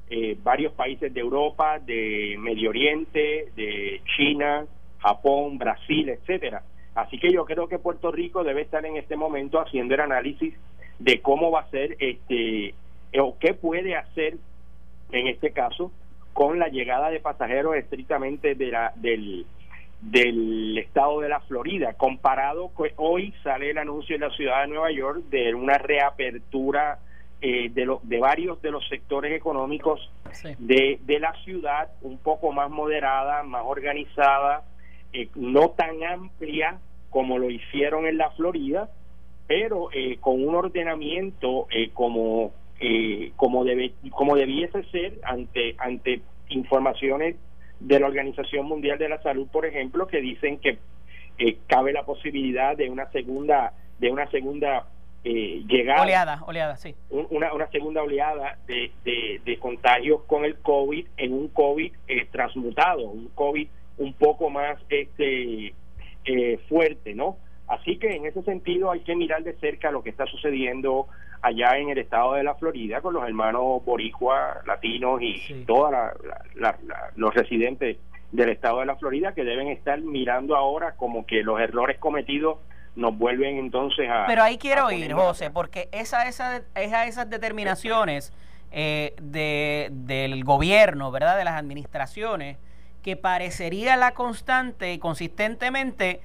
eh, 0.10 0.36
varios 0.42 0.74
países 0.74 1.14
de 1.14 1.20
Europa, 1.20 1.78
de 1.78 2.36
Medio 2.40 2.72
Oriente, 2.72 3.50
de 3.56 4.02
China, 4.16 4.66
Japón, 4.98 5.60
Brasil, 5.60 6.10
etcétera. 6.10 6.64
Así 6.96 7.20
que 7.20 7.32
yo 7.32 7.46
creo 7.46 7.68
que 7.68 7.78
Puerto 7.78 8.12
Rico 8.12 8.44
debe 8.44 8.62
estar 8.62 8.84
en 8.86 8.98
este 8.98 9.16
momento 9.16 9.60
haciendo 9.60 9.94
el 9.94 10.02
análisis 10.02 10.56
de 10.98 11.22
cómo 11.22 11.52
va 11.52 11.62
a 11.62 11.70
ser 11.70 11.96
este 12.00 12.74
o 13.20 13.38
qué 13.40 13.54
puede 13.54 13.96
hacer 13.96 14.38
en 15.12 15.28
este 15.28 15.52
caso 15.52 15.92
con 16.34 16.60
la 16.60 16.70
llegada 16.70 17.10
de 17.10 17.20
pasajeros 17.20 17.76
estrictamente 17.76 18.56
de 18.56 18.68
la, 18.68 18.94
del, 18.96 19.46
del 20.02 20.78
estado 20.78 21.20
de 21.20 21.30
la 21.30 21.42
Florida, 21.42 21.94
comparado 21.94 22.70
con 22.70 22.90
hoy 22.96 23.34
sale 23.44 23.72
el 23.72 23.78
anuncio 23.78 24.16
en 24.16 24.22
la 24.22 24.30
ciudad 24.32 24.62
de 24.62 24.70
Nueva 24.70 24.92
York 24.92 25.24
de 25.30 25.54
una 25.54 25.78
reapertura 25.78 27.00
eh, 27.42 27.70
de, 27.70 27.86
lo, 27.86 28.00
de 28.04 28.20
varios 28.20 28.62
de 28.62 28.72
los 28.72 28.88
sectores 28.88 29.34
económicos 29.34 30.12
de, 30.58 31.00
de 31.02 31.20
la 31.20 31.34
ciudad, 31.44 31.90
un 32.02 32.18
poco 32.18 32.52
más 32.52 32.70
moderada, 32.70 33.44
más 33.44 33.64
organizada, 33.66 34.64
eh, 35.12 35.30
no 35.36 35.72
tan 35.72 36.04
amplia 36.04 36.80
como 37.10 37.38
lo 37.38 37.50
hicieron 37.50 38.06
en 38.06 38.18
la 38.18 38.30
Florida, 38.32 38.90
pero 39.48 39.90
eh, 39.92 40.18
con 40.20 40.46
un 40.46 40.56
ordenamiento 40.56 41.68
como 41.94 42.54
como 43.36 43.66
debe, 43.66 43.92
como 44.12 44.38
debiese 44.38 44.84
ser 44.84 45.20
ante 45.24 45.76
ante 45.80 46.22
informaciones 46.48 47.36
de 47.80 48.00
la 48.00 48.08
Organización 48.08 48.66
Mundial 48.66 48.98
de 48.98 49.10
la 49.10 49.22
Salud, 49.22 49.48
por 49.48 49.66
ejemplo, 49.66 50.08
que 50.08 50.22
dicen 50.22 50.60
que 50.60 50.80
cabe 51.68 51.94
la 51.94 52.04
posibilidad 52.04 52.76
de 52.76 52.90
una 52.90 53.10
segunda 53.12 53.74
de 54.00 54.12
una 54.12 54.30
segunda 54.32 54.88
eh, 55.24 55.64
llegada. 55.68 56.04
Oleada, 56.04 56.44
oleada, 56.48 56.78
sí. 56.78 56.96
una, 57.10 57.54
una 57.54 57.68
segunda 57.68 58.02
oleada 58.02 58.58
de, 58.68 58.92
de, 59.04 59.60
contagios 59.60 60.22
con 60.24 60.46
el 60.46 60.58
COVID 60.60 61.06
en 61.18 61.34
un 61.34 61.50
COVID 61.50 61.92
eh, 62.08 62.28
transmutado, 62.32 63.02
un 63.02 63.28
COVID 63.36 63.68
un 63.98 64.14
poco 64.14 64.50
más 64.50 64.80
este 64.90 65.74
eh, 66.24 66.58
fuerte, 66.70 67.14
¿no? 67.14 67.38
Así 67.70 67.98
que 67.98 68.16
en 68.16 68.26
ese 68.26 68.42
sentido 68.42 68.92
hay 68.92 69.02
que 69.02 69.16
mirar 69.16 69.44
de 69.44 69.54
cerca 69.54 69.92
lo 69.92 70.02
que 70.02 70.10
está 70.10 70.26
sucediendo 70.26 71.08
allá 71.42 71.78
en 71.78 71.90
el 71.90 72.00
estado 72.00 72.34
de 72.34 72.44
la 72.44 72.56
Florida 72.56 73.00
con 73.02 73.14
los 73.14 73.24
hermanos 73.24 73.86
boricua, 73.86 74.62
latinos 74.66 75.22
y 75.22 75.64
todos 75.66 75.94
los 77.16 77.34
residentes 77.34 77.98
del 78.32 78.50
estado 78.50 78.80
de 78.80 78.88
la 78.88 78.96
Florida 78.96 79.34
que 79.34 79.44
deben 79.44 79.68
estar 79.68 80.02
mirando 80.02 80.56
ahora 80.56 80.96
como 80.96 81.26
que 81.26 81.44
los 81.44 81.60
errores 81.60 82.00
cometidos 82.00 82.58
nos 82.96 83.18
vuelven 83.18 83.58
entonces 83.58 84.10
a... 84.10 84.26
Pero 84.28 84.44
ahí 84.44 84.58
quiero 84.58 84.92
ir, 84.92 85.14
José, 85.14 85.52
porque 85.52 85.90
esa, 85.92 86.28
esa, 86.28 86.64
esas 86.76 87.30
determinaciones 87.30 88.34
eh, 88.72 89.14
de, 89.22 89.90
del 89.92 90.44
gobierno, 90.44 91.12
¿verdad? 91.12 91.38
De 91.38 91.44
las 91.44 91.54
administraciones, 91.54 92.58
que 93.04 93.16
parecería 93.16 93.96
la 93.96 94.12
constante 94.12 94.92
y 94.92 95.00
consistentemente 95.00 96.20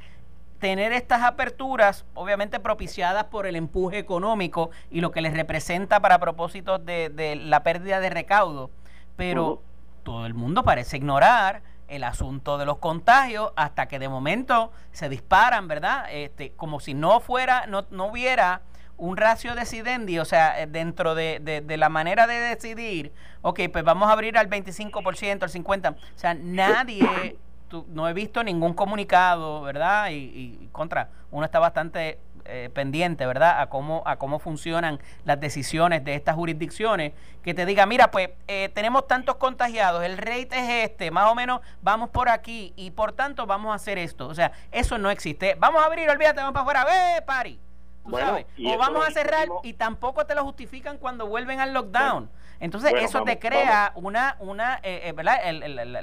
tener 0.65 0.95
estas 0.95 1.23
aperturas, 1.23 2.07
obviamente 2.15 2.59
propiciadas 2.59 3.25
por 3.25 3.47
el 3.47 3.55
empuje 3.55 3.99
económico 3.99 4.71
y 4.91 5.03
lo 5.03 5.11
que 5.11 5.21
les 5.21 5.35
representa 5.35 6.01
para 6.01 6.19
propósitos 6.19 6.83
de, 6.87 7.11
de 7.11 7.37
la 7.37 7.63
pérdida 7.63 8.01
de 8.01 8.09
recaudo, 8.09 8.71
pero 9.15 9.61
todo. 10.05 10.25
el 10.25 10.33
mundo 10.33 10.65
parece 10.65 10.97
ignorar 10.97 11.61
el 11.87 12.03
asunto 12.03 12.57
de 12.57 12.65
los 12.65 12.79
contagios 12.79 13.53
hasta 13.57 13.89
que 13.89 13.99
de 13.99 14.09
momento 14.09 14.73
se 14.91 15.11
disparan, 15.11 15.69
¿verdad? 15.69 16.07
Este, 16.11 16.53
como 16.53 16.81
si 16.81 16.95
no 16.95 17.21
fuera, 17.21 17.67
no, 17.67 17.85
no 17.91 18.07
hubiera 18.07 18.63
un 18.97 19.19
ratio 19.19 19.55
decidendi, 19.55 20.19
o 20.19 20.25
sea, 20.25 20.63
eh, 20.63 20.67
dentro 20.67 21.15
de, 21.15 21.41
de, 21.41 21.77
la 21.77 21.91
manera 21.91 22.27
de 22.27 22.37
decidir, 22.37 23.13
ok, 23.43 23.61
pues 23.71 23.85
vamos 23.85 24.09
a 24.09 24.13
abrir 24.13 24.39
al 24.39 24.49
25%, 24.49 25.43
al 25.43 25.51
50%, 25.51 25.95
o 25.95 25.99
sea, 26.19 26.33
nadie, 26.33 27.37
no 27.89 28.09
he 28.09 28.13
visto 28.13 28.43
ningún 28.43 28.75
comunicado, 28.75 29.63
¿verdad? 29.63 30.11
Y, 30.11 30.59
y 30.63 30.69
contra, 30.73 31.09
uno 31.31 31.45
está 31.45 31.59
bastante 31.59 32.19
eh, 32.47 32.69
pendiente, 32.75 33.25
¿verdad? 33.25 33.63
A 33.63 33.71
cómo, 33.71 34.03
a 34.05 34.17
cómo 34.17 34.39
funcionan 34.39 35.01
las 35.25 35.41
decisiones 35.41 36.05
de 36.05 36.15
estas 36.15 36.35
jurisdicciones, 36.35 37.15
que 37.43 37.55
te 37.55 37.65
diga, 37.65 37.87
mira, 37.87 38.11
pues 38.11 38.29
eh, 38.49 38.69
tenemos 38.75 39.07
tantos 39.07 39.37
contagiados, 39.37 40.05
el 40.05 40.19
rate 40.19 40.51
es 40.51 40.91
este, 40.91 41.11
más 41.11 41.31
o 41.31 41.35
menos 41.35 41.63
vamos 41.81 42.11
por 42.11 42.29
aquí 42.29 42.75
y 42.77 42.91
por 42.91 43.13
tanto 43.13 43.47
vamos 43.47 43.73
a 43.73 43.77
hacer 43.77 43.97
esto. 43.97 44.29
O 44.29 44.35
sea, 44.35 44.53
eso 44.73 44.99
no 44.99 45.11
existe. 45.11 45.57
Vamos 45.59 45.83
a 45.83 45.87
abrir, 45.87 46.11
olvídate, 46.11 46.43
vamos 46.43 46.53
para 46.53 46.83
afuera, 46.83 47.15
ve, 47.15 47.23
pari. 47.23 47.59
O 48.05 48.79
vamos 48.79 49.09
a 49.09 49.11
cerrar 49.11 49.49
y 49.63 49.73
tampoco 49.73 50.27
te 50.27 50.35
lo 50.35 50.45
justifican 50.45 50.99
cuando 50.99 51.27
vuelven 51.27 51.61
al 51.61 51.73
lockdown. 51.73 52.29
Entonces 52.61 52.93
eso 52.99 53.23
te 53.25 53.39
crea 53.39 53.93
una, 53.95 54.37
una 54.41 54.81
eh, 54.83 55.13
¿verdad? 55.15 55.39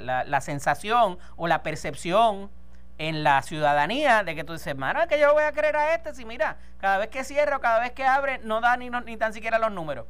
la, 0.00 0.24
la 0.24 0.40
sensación 0.40 1.18
o 1.36 1.48
la 1.48 1.62
percepción 1.62 2.50
en 2.98 3.24
la 3.24 3.42
ciudadanía 3.42 4.22
de 4.22 4.34
que 4.34 4.44
tú 4.44 4.52
dices, 4.52 4.76
mano, 4.76 5.00
que 5.08 5.18
yo 5.18 5.32
voy 5.32 5.42
a 5.42 5.52
creer 5.52 5.76
a 5.76 5.94
este 5.94 6.14
si 6.14 6.24
mira, 6.24 6.56
cada 6.78 6.98
vez 6.98 7.08
que 7.08 7.24
cierra 7.24 7.56
o 7.56 7.60
cada 7.60 7.80
vez 7.80 7.92
que 7.92 8.04
abre 8.04 8.38
no 8.44 8.60
da 8.60 8.76
ni, 8.76 8.90
ni 8.90 9.16
tan 9.16 9.32
siquiera 9.32 9.58
los 9.58 9.72
números. 9.72 10.06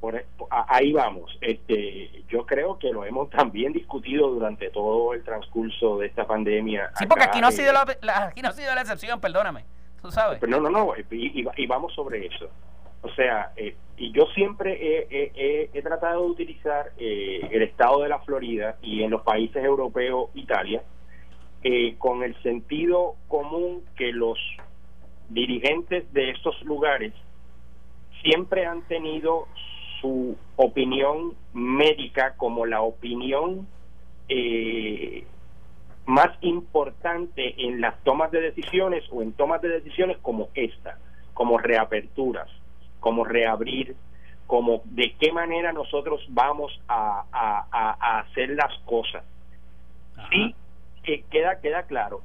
Por, 0.00 0.16
e, 0.16 0.26
ahí 0.50 0.92
vamos. 0.92 1.38
Este, 1.40 2.24
yo 2.28 2.44
creo 2.44 2.78
que 2.78 2.90
lo 2.90 3.04
hemos 3.04 3.30
también 3.30 3.72
discutido 3.72 4.28
durante 4.28 4.70
todo 4.70 5.14
el 5.14 5.24
transcurso 5.24 5.98
de 5.98 6.08
esta 6.08 6.26
pandemia. 6.26 6.90
Sí, 6.96 7.06
porque 7.06 7.24
aquí 7.24 7.40
no, 7.40 7.48
ha 7.48 7.52
sido 7.52 7.72
la, 7.72 7.86
aquí 8.26 8.42
no 8.42 8.48
ha 8.48 8.52
sido 8.52 8.74
la 8.74 8.82
excepción, 8.82 9.20
perdóname. 9.20 9.64
Tú 10.02 10.10
sabes. 10.10 10.40
no, 10.42 10.60
no, 10.60 10.68
no, 10.68 10.92
y, 11.10 11.66
vamos 11.66 11.94
sobre 11.94 12.26
eso. 12.26 12.50
O 13.02 13.08
sea, 13.10 13.52
eh, 13.56 13.76
y 13.96 14.12
yo 14.12 14.26
siempre 14.34 15.06
he, 15.10 15.82
tratado 15.82 16.24
de 16.24 16.30
utilizar 16.30 16.92
eh, 16.98 17.48
el 17.50 17.62
estado 17.62 18.02
de 18.02 18.08
la 18.08 18.18
Florida 18.20 18.76
y 18.82 19.02
en 19.02 19.10
los 19.10 19.22
países 19.22 19.64
europeos, 19.64 20.30
Italia, 20.34 20.82
eh, 21.62 21.96
con 21.98 22.22
el 22.22 22.40
sentido 22.42 23.16
común 23.28 23.82
que 23.96 24.12
los 24.12 24.38
dirigentes 25.28 26.12
de 26.12 26.30
estos 26.30 26.60
lugares 26.62 27.12
siempre 28.22 28.66
han 28.66 28.82
tenido 28.82 29.46
su 30.00 30.36
opinión 30.56 31.34
médica 31.52 32.34
como 32.36 32.66
la 32.66 32.82
opinión 32.82 33.66
eh, 34.28 35.26
más 36.04 36.30
importante 36.42 37.54
en 37.58 37.80
las 37.80 38.02
tomas 38.04 38.30
de 38.30 38.40
decisiones 38.40 39.04
o 39.10 39.22
en 39.22 39.32
tomas 39.32 39.62
de 39.62 39.68
decisiones 39.68 40.18
como 40.18 40.50
esta, 40.54 40.98
como 41.34 41.58
reaperturas, 41.58 42.48
como 43.06 43.24
reabrir, 43.24 43.94
como 44.48 44.82
de 44.86 45.14
qué 45.20 45.30
manera 45.30 45.72
nosotros 45.72 46.26
vamos 46.30 46.76
a, 46.88 47.22
a, 47.30 48.18
hacer 48.18 48.50
las 48.50 48.76
cosas 48.80 49.22
que 51.04 51.22
queda, 51.30 51.60
queda 51.60 51.84
claro, 51.84 52.22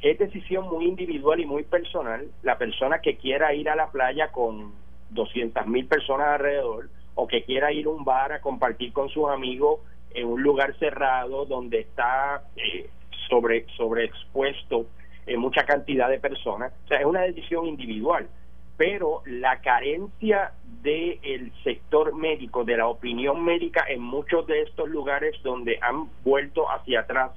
es 0.00 0.16
decisión 0.16 0.68
muy 0.68 0.84
individual 0.84 1.40
y 1.40 1.46
muy 1.46 1.64
personal. 1.64 2.28
La 2.44 2.58
persona 2.58 3.00
que 3.00 3.16
quiera 3.16 3.54
ir 3.54 3.68
a 3.68 3.74
la 3.74 3.90
playa 3.90 4.30
con 4.30 4.70
200 5.10 5.66
mil 5.66 5.86
personas 5.86 6.28
alrededor 6.28 6.90
o 7.16 7.26
que 7.26 7.42
quiera 7.42 7.72
ir 7.72 7.86
a 7.86 7.90
un 7.90 8.04
bar 8.04 8.30
a 8.34 8.40
compartir 8.40 8.92
con 8.92 9.08
sus 9.08 9.28
amigos 9.28 9.80
en 10.12 10.28
un 10.28 10.44
lugar 10.44 10.78
cerrado 10.78 11.44
donde 11.44 11.80
está 11.80 12.44
eh, 12.54 12.88
sobre 13.28 13.66
sobreexpuesto 13.76 14.86
en 15.26 15.40
mucha 15.40 15.64
cantidad 15.64 16.08
de 16.08 16.20
personas. 16.20 16.72
O 16.84 16.86
sea, 16.86 17.00
es 17.00 17.04
una 17.04 17.22
decisión 17.22 17.66
individual. 17.66 18.28
Pero 18.76 19.22
la 19.26 19.60
carencia 19.60 20.52
del 20.82 21.52
sector 21.62 22.14
médico, 22.14 22.64
de 22.64 22.76
la 22.76 22.88
opinión 22.88 23.44
médica 23.44 23.84
en 23.88 24.02
muchos 24.02 24.46
de 24.46 24.62
estos 24.62 24.88
lugares 24.88 25.34
donde 25.42 25.78
han 25.80 26.08
vuelto 26.24 26.70
hacia 26.70 27.00
atrás 27.00 27.32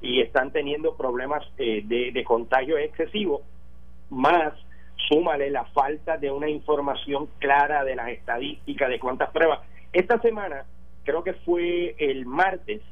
y 0.00 0.20
están 0.20 0.50
teniendo 0.50 0.96
problemas 0.96 1.44
eh, 1.58 1.82
de, 1.84 2.24
contagio 2.24 2.78
excesivo, 2.78 3.42
más 4.08 4.54
súmale 5.08 5.50
la 5.50 5.64
falta 5.66 6.16
de 6.16 6.30
una 6.30 6.48
información 6.48 7.28
clara 7.38 7.84
de 7.84 7.96
las 7.96 8.08
estadísticas, 8.08 8.88
de 8.88 8.98
cuántas 8.98 9.30
pruebas. 9.30 9.60
Esta 9.92 10.20
semana, 10.20 10.64
creo 11.04 11.22
que 11.22 11.34
fue 11.34 11.94
el 11.98 12.26
martes, 12.26 12.82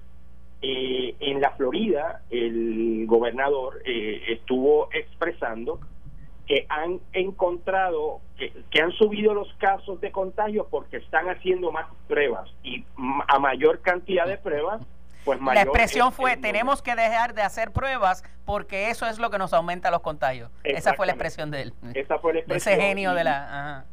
eh, 0.60 1.14
en 1.20 1.40
la 1.40 1.50
Florida, 1.52 2.22
el 2.30 3.04
gobernador 3.06 3.80
eh, 3.84 4.22
estuvo 4.28 4.88
expresando 4.92 5.78
que 6.48 6.66
han 6.70 7.00
encontrado, 7.12 8.20
que, 8.38 8.50
que, 8.70 8.80
han 8.80 8.90
subido 8.92 9.34
los 9.34 9.52
casos 9.58 10.00
de 10.00 10.10
contagio 10.10 10.66
porque 10.70 10.96
están 10.96 11.28
haciendo 11.28 11.70
más 11.70 11.86
pruebas 12.08 12.50
y 12.62 12.84
a 13.28 13.38
mayor 13.38 13.80
cantidad 13.82 14.26
de 14.26 14.38
pruebas, 14.38 14.80
pues 15.26 15.38
la 15.42 15.60
expresión 15.60 16.10
fue, 16.10 16.38
tenemos 16.38 16.80
que 16.80 16.94
dejar 16.94 17.34
de 17.34 17.42
hacer 17.42 17.70
pruebas 17.70 18.24
porque 18.46 18.88
eso 18.88 19.06
es 19.06 19.18
lo 19.18 19.28
que 19.30 19.36
nos 19.36 19.52
aumenta 19.52 19.90
los 19.90 20.00
contagios. 20.00 20.50
Esa 20.64 20.94
fue 20.94 21.04
la 21.04 21.12
expresión 21.12 21.50
de 21.50 21.62
él. 21.62 21.74
Esa 21.92 22.18
fue 22.18 22.32
la 22.32 22.38
expresión. 22.40 22.72
Ese 22.72 22.82
genio 22.82 23.12
de 23.12 23.24
la... 23.24 23.84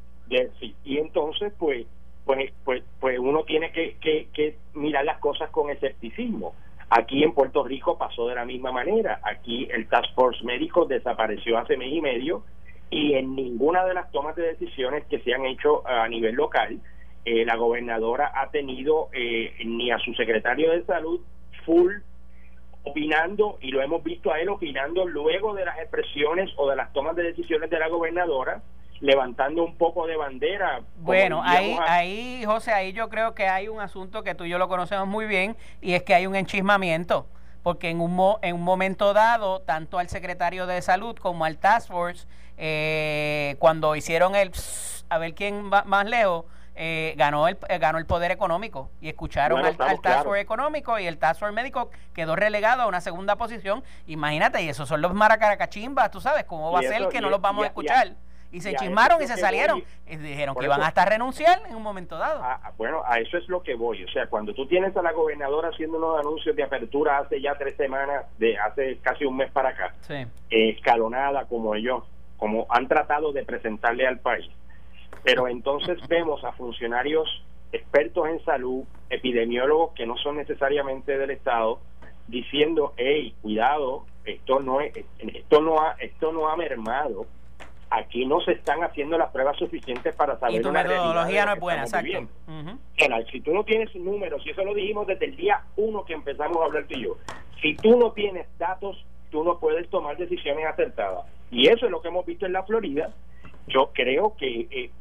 sí. 0.60 0.74
Y 0.86 1.00
entonces, 1.00 1.52
pues, 1.60 1.86
pues, 2.24 2.54
pues, 2.64 2.84
pues 3.02 3.20
uno 3.20 3.44
tiene 3.44 3.74
que, 3.74 3.98
que, 3.98 4.30
que 4.34 4.58
mirar 4.74 5.04
las 5.04 5.20
cosas 5.20 5.50
con 5.50 5.70
escepticismo. 5.70 6.56
Aquí 6.98 7.26
en 7.26 7.34
Puerto 7.34 7.62
Rico 7.62 7.98
pasó 7.98 8.26
de 8.30 8.36
la 8.36 8.46
misma 8.46 8.72
manera. 8.72 9.20
Aquí 9.22 9.68
el 9.70 9.90
Task 9.90 10.14
Force 10.16 10.42
médico 10.46 10.86
desapareció 10.86 11.58
hace 11.58 11.76
mes 11.76 11.92
y 11.92 12.00
medio 12.00 12.44
y 12.90 13.16
en 13.16 13.36
ninguna 13.36 13.84
de 13.84 13.94
las 13.94 14.10
tomas 14.14 14.34
de 14.38 14.44
decisiones 14.44 15.04
que 15.08 15.20
se 15.20 15.34
han 15.34 15.46
hecho 15.46 15.86
a 15.86 16.08
nivel 16.08 16.36
local 16.36 16.80
eh, 17.26 17.44
la 17.44 17.58
gobernadora 17.58 18.32
ha 18.34 18.50
tenido 18.50 19.10
eh, 19.12 19.56
ni 19.66 19.92
a 19.92 20.00
su 20.00 20.14
secretario 20.14 20.72
de 20.72 20.86
salud 20.86 21.20
full 21.66 21.92
opinando 22.84 23.58
y 23.60 23.72
lo 23.72 23.82
hemos 23.82 24.02
visto 24.02 24.32
a 24.32 24.40
él 24.40 24.48
opinando 24.48 25.06
luego 25.06 25.54
de 25.54 25.66
las 25.66 25.78
expresiones 25.80 26.50
o 26.56 26.70
de 26.70 26.78
las 26.78 26.94
tomas 26.94 27.18
de 27.18 27.24
decisiones 27.24 27.70
de 27.72 27.80
la 27.80 27.90
gobernadora 27.90 28.62
levantando 29.00 29.64
un 29.64 29.78
poco 29.78 30.08
de 30.08 30.16
bandera. 30.16 30.82
Bueno, 30.98 31.42
ahí, 31.44 31.78
ahí, 31.88 32.44
José, 32.46 32.72
ahí 32.72 32.94
yo 32.94 33.10
creo 33.10 33.34
que 33.34 33.48
hay 33.48 33.68
un 33.68 33.80
asunto 33.80 34.24
que 34.24 34.36
tú 34.36 34.46
y 34.46 34.50
yo 34.50 34.58
lo 34.58 34.68
conocemos 34.68 35.08
muy 35.08 35.26
bien 35.26 35.56
y 35.82 35.94
es 35.94 36.04
que 36.04 36.16
hay 36.16 36.28
un 36.28 36.36
enchismamiento, 36.36 37.28
porque 37.64 37.90
en 37.90 38.02
un, 38.02 38.38
en 38.42 38.56
un 38.56 38.62
momento 38.62 39.14
dado, 39.14 39.62
tanto 39.62 40.00
al 40.00 40.10
secretario 40.10 40.66
de 40.66 40.82
salud 40.82 41.16
como 41.18 41.46
al 41.46 41.58
Task 41.58 41.90
Force, 41.90 42.28
eh, 42.58 43.56
cuando 43.60 43.96
hicieron 43.96 44.36
el 44.36 44.52
a 45.10 45.18
ver 45.18 45.36
quién 45.36 45.72
va 45.72 45.84
más 45.84 46.06
lejos, 46.06 46.46
eh, 46.78 47.14
ganó 47.16 47.48
el 47.48 47.58
eh, 47.70 47.78
ganó 47.78 48.00
el 48.00 48.06
poder 48.06 48.32
económico 48.32 48.90
y 49.00 49.08
escucharon 49.08 49.64
al, 49.64 49.78
Task 49.78 50.24
Force 50.24 50.42
económico 50.42 51.00
y 51.00 51.08
el 51.08 51.18
Task 51.18 51.40
Force 51.40 51.54
médico 51.54 51.90
quedó 52.14 52.36
relegado 52.36 52.82
a 52.84 52.88
una 52.88 53.02
segunda 53.02 53.36
posición. 53.36 53.84
Imagínate, 54.08 54.62
y 54.62 54.70
esos 54.70 54.88
son 54.88 55.02
los 55.02 55.14
maracaracachimbas, 55.14 56.12
tú 56.12 56.22
sabes, 56.22 56.46
¿cómo 56.46 56.72
va 56.72 56.80
a 56.80 56.84
ser 56.84 57.08
que 57.10 57.22
no 57.22 57.30
los 57.30 57.42
vamos 57.42 57.64
a 57.64 57.68
escuchar? 57.68 58.16
Y 58.56 58.62
se 58.62 58.74
chismaron 58.74 59.22
y 59.22 59.28
se 59.28 59.36
salieron. 59.36 59.84
y 60.08 60.16
dijeron 60.16 60.56
que 60.56 60.64
iban 60.64 60.82
a 60.82 60.88
hasta 60.88 61.04
renunciar 61.04 61.62
en 61.68 61.76
un 61.76 61.84
momento 61.84 62.18
dado. 62.18 62.42
bueno, 62.78 63.02
a 63.06 63.20
eso 63.20 63.38
es 63.38 63.50
lo 63.50 63.62
que 63.62 63.76
voy. 63.76 64.02
O 64.06 64.08
sea, 64.08 64.28
cuando 64.28 64.54
tú 64.54 64.66
tienes 64.66 64.96
a 64.96 65.02
la 65.02 65.12
gobernadora 65.12 65.70
haciendo 65.70 65.98
unos 65.98 66.18
anuncios 66.22 66.56
de 66.56 66.64
apertura 66.64 67.18
hace 67.18 67.42
ya 67.42 67.56
tres 67.56 67.76
semanas, 67.76 68.26
de 68.38 68.58
hace 68.58 68.98
casi 69.00 69.26
un 69.26 69.36
mes 69.36 69.52
para 69.52 69.70
acá, 69.70 69.94
escalonada 70.50 71.46
como 71.48 71.76
ellos, 71.76 72.06
como 72.38 72.66
han 72.70 72.88
tratado 72.88 73.34
de 73.34 73.44
presentarle 73.44 74.08
al 74.08 74.20
país. 74.20 74.50
Pero 75.22 75.50
entonces 75.50 75.98
vemos 76.08 76.42
a 76.46 76.54
funcionarios 76.54 77.44
expertos 77.74 78.30
en 78.30 78.42
salud, 78.46 78.86
epidemiólogos 79.10 79.92
que 79.96 80.06
no 80.06 80.16
son 80.16 80.38
necesariamente 80.38 81.18
del 81.18 81.32
Estado, 81.32 81.82
diciendo, 82.28 82.94
hey, 82.96 83.36
cuidado, 83.42 84.06
esto 84.24 84.62
no 84.62 84.80
es, 84.80 84.94
esto 85.20 85.62
no 85.62 85.82
ha, 85.82 85.98
esto 86.00 86.32
no 86.32 86.48
ha 86.48 86.56
mermado 86.56 87.26
aquí 87.90 88.26
no 88.26 88.42
se 88.42 88.54
están 88.54 88.84
haciendo 88.84 89.18
las 89.18 89.32
pruebas 89.32 89.58
suficientes 89.58 90.16
para 90.16 90.40
saber 90.40 90.60
y 90.60 90.64
tu 90.64 90.72
metodología 90.72 91.46
no 91.46 91.54
es 91.54 91.60
buena 91.60 91.84
exacto. 91.84 92.28
si 93.32 93.42
tú 93.42 93.54
no 93.54 93.64
tienes 93.64 93.94
números 93.96 94.42
y 94.46 94.50
eso 94.50 94.64
lo 94.64 94.74
dijimos 94.74 95.08
desde 95.08 95.26
el 95.26 95.36
día 95.36 95.62
uno 95.76 96.04
que 96.04 96.14
empezamos 96.14 96.58
a 96.62 96.66
hablar 96.66 96.86
tú 96.88 96.96
y 96.98 97.04
yo 97.04 97.18
si 97.62 97.76
tú 97.76 97.98
no 97.98 98.12
tienes 98.12 98.48
datos 98.58 99.06
tú 99.36 99.44
no 99.44 99.60
puedes 99.60 99.90
tomar 99.90 100.16
decisiones 100.16 100.66
acertadas. 100.66 101.26
Y 101.52 101.68
eso 101.68 101.86
es 101.86 101.92
lo 101.92 102.02
que 102.02 102.08
hemos 102.08 102.26
visto 102.26 102.46
en 102.46 102.54
la 102.54 102.64
Florida. 102.64 103.14
Yo 103.68 103.92
creo 103.94 104.34
que 104.38 104.68
eh, 104.72 104.92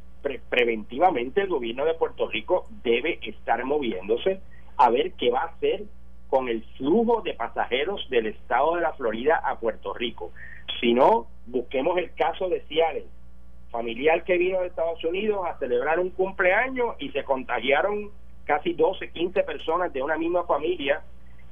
preventivamente 0.49 1.41
el 1.41 1.47
gobierno 1.47 1.85
de 1.85 1.93
Puerto 1.93 2.27
Rico 2.27 2.67
debe 2.83 3.19
estar 3.21 3.63
moviéndose 3.63 4.41
a 4.75 4.89
ver 4.89 5.13
qué 5.13 5.31
va 5.31 5.43
a 5.43 5.45
hacer 5.45 5.83
con 6.27 6.49
el 6.49 6.65
flujo 6.77 7.21
de 7.21 7.33
pasajeros 7.33 8.09
del 8.09 8.25
estado 8.25 8.75
de 8.75 8.81
la 8.81 8.91
Florida 8.91 9.37
a 9.37 9.57
Puerto 9.57 9.93
Rico 9.93 10.33
si 10.79 10.93
no, 10.93 11.27
busquemos 11.45 11.97
el 11.97 12.13
caso 12.13 12.49
de 12.49 12.61
Ciales, 12.61 13.05
familiar 13.69 14.23
que 14.23 14.37
vino 14.37 14.61
de 14.61 14.67
Estados 14.67 15.03
Unidos 15.03 15.45
a 15.47 15.57
celebrar 15.59 15.99
un 15.99 16.09
cumpleaños 16.09 16.95
y 16.99 17.09
se 17.09 17.23
contagiaron 17.23 18.11
casi 18.45 18.73
12, 18.73 19.09
15 19.09 19.43
personas 19.43 19.91
de 19.91 20.01
una 20.01 20.17
misma 20.17 20.43
familia 20.45 21.01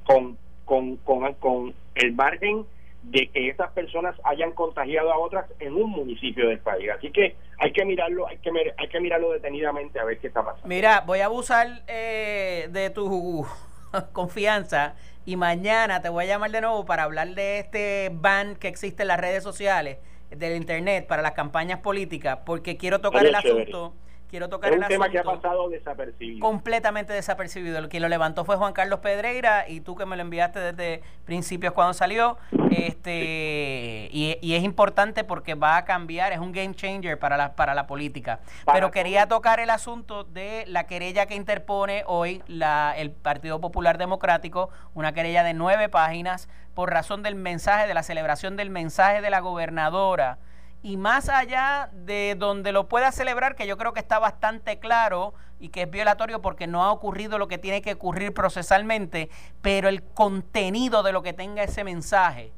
con, 0.04 0.38
con, 0.64 0.96
con, 0.98 1.34
con 1.34 1.74
el 1.94 2.12
margen 2.12 2.64
de 3.02 3.28
que 3.28 3.50
esas 3.50 3.70
personas 3.72 4.16
hayan 4.24 4.52
contagiado 4.52 5.12
a 5.12 5.18
otras 5.18 5.46
en 5.60 5.74
un 5.74 5.90
municipio 5.90 6.48
del 6.48 6.60
país. 6.60 6.88
Así 6.96 7.10
que 7.10 7.36
hay 7.58 7.72
que 7.72 7.84
mirarlo, 7.84 8.26
hay 8.26 8.38
que 8.38 8.50
hay 8.78 8.88
que 8.88 9.00
mirarlo 9.00 9.30
detenidamente 9.32 10.00
a 10.00 10.04
ver 10.04 10.18
qué 10.18 10.28
está 10.28 10.42
pasando. 10.42 10.66
Mira, 10.66 11.02
voy 11.06 11.20
a 11.20 11.26
abusar 11.26 11.82
eh, 11.86 12.68
de 12.70 12.90
tu 12.90 13.46
confianza 14.12 14.94
y 15.26 15.36
mañana 15.36 16.00
te 16.02 16.08
voy 16.08 16.24
a 16.24 16.28
llamar 16.28 16.50
de 16.50 16.60
nuevo 16.60 16.84
para 16.84 17.04
hablar 17.04 17.34
de 17.34 17.58
este 17.58 18.10
ban 18.12 18.56
que 18.56 18.68
existe 18.68 19.02
en 19.02 19.08
las 19.08 19.20
redes 19.20 19.42
sociales, 19.42 19.98
del 20.30 20.56
internet 20.56 21.06
para 21.06 21.22
las 21.22 21.32
campañas 21.32 21.80
políticas, 21.80 22.38
porque 22.44 22.76
quiero 22.76 23.00
tocar 23.00 23.24
el 23.24 23.34
asunto 23.34 23.94
quiero 24.34 24.48
tocar 24.48 24.72
es 24.72 24.80
un 24.80 24.88
tema 24.88 25.08
que 25.08 25.20
ha 25.20 25.22
pasado 25.22 25.68
desapercibido. 25.68 26.40
Completamente 26.40 27.12
desapercibido. 27.12 27.78
El 27.78 27.88
que 27.88 28.00
lo 28.00 28.08
levantó 28.08 28.44
fue 28.44 28.56
Juan 28.56 28.72
Carlos 28.72 28.98
Pedreira 28.98 29.68
y 29.68 29.80
tú 29.80 29.94
que 29.94 30.06
me 30.06 30.16
lo 30.16 30.22
enviaste 30.22 30.58
desde 30.58 31.04
principios 31.24 31.72
cuando 31.72 31.94
salió. 31.94 32.36
este 32.72 34.08
y, 34.10 34.54
es 34.54 34.64
importante 34.64 35.22
porque 35.22 35.54
va 35.54 35.76
a 35.76 35.84
cambiar, 35.84 36.32
es 36.32 36.40
un 36.40 36.50
game 36.50 36.74
changer 36.74 37.16
para 37.16 37.36
la, 37.36 37.54
para 37.54 37.74
la 37.74 37.86
política. 37.86 38.40
Pero 38.72 38.90
quería 38.90 39.28
tocar 39.28 39.60
el 39.60 39.70
asunto 39.70 40.24
de 40.24 40.64
la 40.66 40.88
querella 40.88 41.26
que 41.26 41.36
interpone 41.36 42.02
hoy 42.08 42.42
la, 42.48 42.92
el 42.96 43.12
Partido 43.12 43.60
Popular 43.60 43.98
Democrático, 43.98 44.68
una 44.94 45.12
querella 45.12 45.44
de 45.44 45.54
nueve 45.54 45.88
páginas 45.88 46.48
por 46.74 46.90
razón 46.90 47.22
del 47.22 47.36
mensaje, 47.36 47.86
de 47.86 47.94
la 47.94 48.02
celebración 48.02 48.56
del 48.56 48.70
mensaje 48.70 49.20
de 49.20 49.30
la 49.30 49.38
gobernadora 49.38 50.38
y 50.84 50.98
más 50.98 51.30
allá 51.30 51.88
de 51.94 52.36
donde 52.38 52.70
lo 52.70 52.90
pueda 52.90 53.10
celebrar, 53.10 53.56
que 53.56 53.66
yo 53.66 53.78
creo 53.78 53.94
que 53.94 54.00
está 54.00 54.18
bastante 54.18 54.78
claro 54.78 55.32
y 55.58 55.70
que 55.70 55.80
es 55.82 55.90
violatorio 55.90 56.42
porque 56.42 56.66
no 56.66 56.84
ha 56.84 56.92
ocurrido 56.92 57.38
lo 57.38 57.48
que 57.48 57.56
tiene 57.56 57.80
que 57.80 57.94
ocurrir 57.94 58.34
procesalmente, 58.34 59.30
pero 59.62 59.88
el 59.88 60.02
contenido 60.02 61.02
de 61.02 61.12
lo 61.12 61.22
que 61.22 61.32
tenga 61.32 61.62
ese 61.62 61.84
mensaje, 61.84 62.52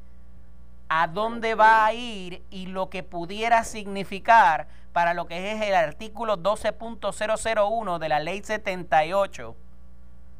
a 0.89 1.07
dónde 1.07 1.55
va 1.55 1.85
a 1.85 1.93
ir 1.93 2.43
y 2.49 2.65
lo 2.65 2.89
que 2.89 3.01
pudiera 3.01 3.63
significar 3.63 4.67
para 4.91 5.13
lo 5.13 5.25
que 5.25 5.53
es 5.53 5.61
el 5.61 5.73
artículo 5.73 6.37
12.001 6.37 7.97
de 7.97 8.09
la 8.09 8.19
ley 8.19 8.43
78 8.43 9.55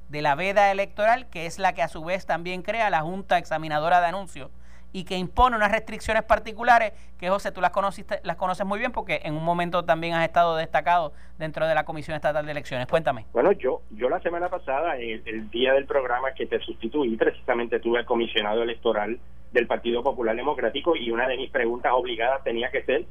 de 0.09 0.21
la 0.21 0.35
veda 0.35 0.71
electoral, 0.71 1.29
que 1.29 1.45
es 1.45 1.57
la 1.57 1.71
que 1.71 1.83
a 1.83 1.87
su 1.87 2.03
vez 2.03 2.25
también 2.25 2.63
crea 2.63 2.89
la 2.89 2.99
Junta 2.99 3.37
Examinadora 3.37 4.01
de 4.01 4.07
Anuncios 4.07 4.51
y 4.97 5.03
que 5.03 5.15
impone 5.15 5.55
unas 5.55 5.71
restricciones 5.71 6.23
particulares 6.23 6.91
que 7.19 7.29
José 7.29 7.51
tú 7.51 7.61
las 7.61 7.69
conociste, 7.69 8.19
las 8.23 8.35
conoces 8.35 8.65
muy 8.65 8.79
bien 8.79 8.91
porque 8.91 9.21
en 9.23 9.35
un 9.35 9.43
momento 9.43 9.85
también 9.85 10.15
has 10.15 10.25
estado 10.25 10.55
destacado 10.55 11.13
dentro 11.37 11.67
de 11.67 11.75
la 11.75 11.85
Comisión 11.85 12.15
Estatal 12.15 12.43
de 12.43 12.51
Elecciones. 12.51 12.87
Cuéntame. 12.87 13.27
Bueno, 13.31 13.51
yo 13.51 13.81
yo 13.91 14.09
la 14.09 14.19
semana 14.21 14.49
pasada, 14.49 14.97
el, 14.97 15.51
día 15.51 15.73
del 15.73 15.85
programa 15.85 16.31
que 16.33 16.47
te 16.47 16.59
sustituí, 16.61 17.15
precisamente 17.15 17.79
tuve 17.79 17.99
el 17.99 18.05
comisionado 18.07 18.63
electoral 18.63 19.19
del 19.51 19.67
Partido 19.67 20.01
Popular 20.01 20.35
Democrático 20.35 20.95
y 20.95 21.11
una 21.11 21.27
de 21.27 21.37
mis 21.37 21.51
preguntas 21.51 21.91
obligadas 21.93 22.43
tenía 22.43 22.71
que 22.71 22.81
ser 22.81 23.05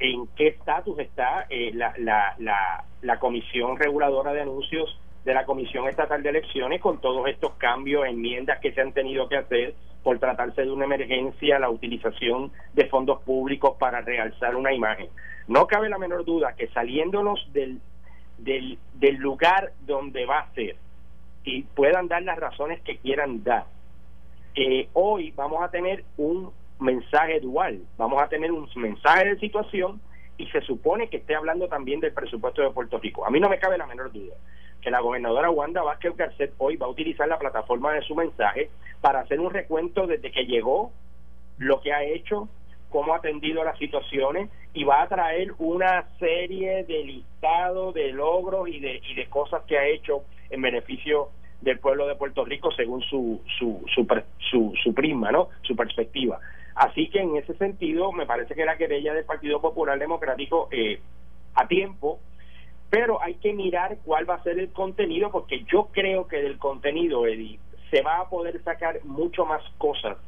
en 0.00 0.26
qué 0.36 0.48
estatus 0.48 0.98
está 0.98 1.46
eh, 1.48 1.70
la, 1.72 1.94
la, 1.96 2.84
la 3.00 3.18
Comisión 3.18 3.78
Reguladora 3.78 4.34
de 4.34 4.42
Anuncios 4.42 5.00
de 5.24 5.34
la 5.34 5.44
Comisión 5.44 5.88
Estatal 5.88 6.22
de 6.22 6.30
Elecciones 6.30 6.80
con 6.80 7.00
todos 7.00 7.26
estos 7.28 7.52
cambios, 7.54 8.06
enmiendas 8.06 8.58
que 8.60 8.72
se 8.72 8.80
han 8.80 8.92
tenido 8.92 9.28
que 9.28 9.36
hacer 9.36 9.74
por 10.02 10.18
tratarse 10.18 10.62
de 10.62 10.70
una 10.70 10.84
emergencia, 10.84 11.60
la 11.60 11.70
utilización 11.70 12.50
de 12.72 12.86
fondos 12.86 13.22
públicos 13.22 13.76
para 13.78 14.00
realzar 14.00 14.56
una 14.56 14.72
imagen. 14.72 15.08
No 15.46 15.66
cabe 15.66 15.88
la 15.88 15.98
menor 15.98 16.24
duda 16.24 16.54
que 16.56 16.66
saliéndonos 16.68 17.52
del, 17.52 17.80
del, 18.38 19.16
lugar 19.16 19.72
donde 19.86 20.26
va 20.26 20.40
a 20.40 20.54
ser 20.54 20.76
y 21.44 21.62
puedan 21.62 22.08
dar 22.08 22.22
las 22.22 22.38
razones 22.38 22.80
que 22.82 22.98
quieran 22.98 23.44
dar, 23.44 23.66
eh, 24.54 24.88
hoy 24.92 25.32
vamos 25.36 25.62
a 25.62 25.70
tener 25.70 26.04
un 26.16 26.50
mensaje 26.80 27.38
dual, 27.40 27.80
vamos 27.96 28.20
a 28.20 28.28
tener 28.28 28.50
un 28.50 28.68
mensaje 28.76 29.28
de 29.28 29.38
situación 29.38 30.00
y 30.36 30.46
se 30.48 30.60
supone 30.62 31.08
que 31.08 31.18
esté 31.18 31.36
hablando 31.36 31.68
también 31.68 32.00
del 32.00 32.12
presupuesto 32.12 32.62
de 32.62 32.70
Puerto 32.70 32.98
Rico. 32.98 33.24
A 33.24 33.30
mí 33.30 33.38
no 33.38 33.48
me 33.48 33.58
cabe 33.58 33.78
la 33.78 33.86
menor 33.86 34.12
duda 34.12 34.34
que 34.82 34.90
la 34.90 35.00
gobernadora 35.00 35.50
Wanda 35.50 35.82
Vázquez 35.82 36.16
Garcet 36.16 36.52
hoy 36.58 36.76
va 36.76 36.86
a 36.86 36.90
utilizar 36.90 37.28
la 37.28 37.38
plataforma 37.38 37.92
de 37.92 38.02
su 38.02 38.14
mensaje 38.14 38.68
para 39.00 39.20
hacer 39.20 39.40
un 39.40 39.50
recuento 39.50 40.06
desde 40.06 40.32
que 40.32 40.44
llegó, 40.44 40.90
lo 41.58 41.80
que 41.80 41.92
ha 41.92 42.02
hecho, 42.02 42.48
cómo 42.90 43.14
ha 43.14 43.18
atendido 43.18 43.64
las 43.64 43.78
situaciones 43.78 44.50
y 44.74 44.84
va 44.84 45.02
a 45.02 45.08
traer 45.08 45.52
una 45.58 46.04
serie 46.18 46.84
de 46.84 47.04
listados 47.04 47.94
de 47.94 48.12
logros 48.12 48.68
y 48.68 48.80
de, 48.80 49.00
y 49.08 49.14
de 49.14 49.26
cosas 49.26 49.62
que 49.64 49.78
ha 49.78 49.86
hecho 49.86 50.24
en 50.50 50.60
beneficio 50.60 51.30
del 51.60 51.78
pueblo 51.78 52.06
de 52.06 52.16
Puerto 52.16 52.44
Rico 52.44 52.70
según 52.72 53.02
su, 53.02 53.40
su, 53.58 53.84
su, 53.94 54.74
su, 54.82 54.94
prisma, 54.94 55.30
¿no? 55.30 55.48
su 55.62 55.76
perspectiva. 55.76 56.40
Así 56.74 57.08
que 57.08 57.20
en 57.20 57.36
ese 57.36 57.54
sentido 57.54 58.12
me 58.12 58.26
parece 58.26 58.54
que 58.54 58.64
la 58.64 58.76
querella 58.76 59.14
del 59.14 59.24
Partido 59.24 59.60
Popular 59.60 59.98
Democrático 59.98 60.68
eh, 60.72 61.00
a 61.54 61.68
tiempo 61.68 62.18
pero 62.92 63.22
hay 63.22 63.36
que 63.36 63.54
mirar 63.54 63.96
cuál 64.04 64.28
va 64.28 64.34
a 64.34 64.42
ser 64.42 64.58
el 64.58 64.70
contenido 64.70 65.30
porque 65.30 65.64
yo 65.64 65.88
creo 65.92 66.28
que 66.28 66.42
del 66.42 66.58
contenido, 66.58 67.26
Eddie, 67.26 67.58
se 67.90 68.02
va 68.02 68.18
a 68.18 68.28
poder 68.28 68.62
sacar 68.64 69.02
mucho 69.04 69.46
más 69.46 69.62
cosas 69.78 70.18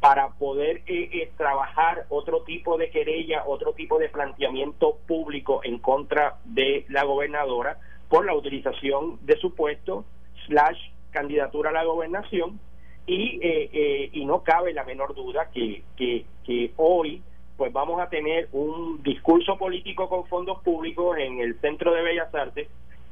para 0.00 0.30
poder 0.30 0.78
eh, 0.88 1.08
eh, 1.12 1.30
trabajar 1.36 2.06
otro 2.08 2.42
tipo 2.42 2.76
de 2.78 2.90
querella, 2.90 3.44
otro 3.46 3.74
tipo 3.74 3.96
de 4.00 4.08
planteamiento 4.08 4.98
público 5.06 5.60
en 5.62 5.78
contra 5.78 6.38
de 6.46 6.84
la 6.88 7.04
gobernadora 7.04 7.78
por 8.08 8.26
la 8.26 8.34
utilización 8.34 9.24
de 9.24 9.36
su 9.36 9.54
puesto 9.54 10.04
slash 10.48 10.80
candidatura 11.12 11.70
a 11.70 11.74
la 11.74 11.84
gobernación. 11.84 12.58
Y, 13.06 13.38
eh, 13.40 14.10
y 14.12 14.24
no 14.24 14.42
cabe 14.42 14.72
la 14.72 14.82
menor 14.82 15.14
duda 15.14 15.48
que, 15.52 15.84
que 15.96 16.72
hoy 16.76 17.22
pues 17.60 17.74
vamos 17.74 18.00
a 18.00 18.08
tener 18.08 18.48
un 18.52 19.02
discurso 19.02 19.58
político 19.58 20.08
con 20.08 20.24
fondos 20.28 20.62
públicos 20.62 21.18
en 21.18 21.40
el 21.40 21.60
Centro 21.60 21.92
de 21.92 22.00
Bellas 22.00 22.34
Artes 22.34 22.68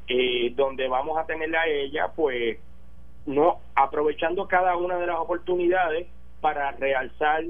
eh, 0.08 0.54
donde 0.56 0.88
vamos 0.88 1.18
a 1.18 1.26
tenerla 1.26 1.60
a 1.60 1.66
ella, 1.66 2.12
pues, 2.16 2.56
no 3.26 3.58
aprovechando 3.74 4.48
cada 4.48 4.74
una 4.78 4.96
de 4.96 5.06
las 5.06 5.18
oportunidades 5.18 6.06
para 6.40 6.70
realzar 6.70 7.44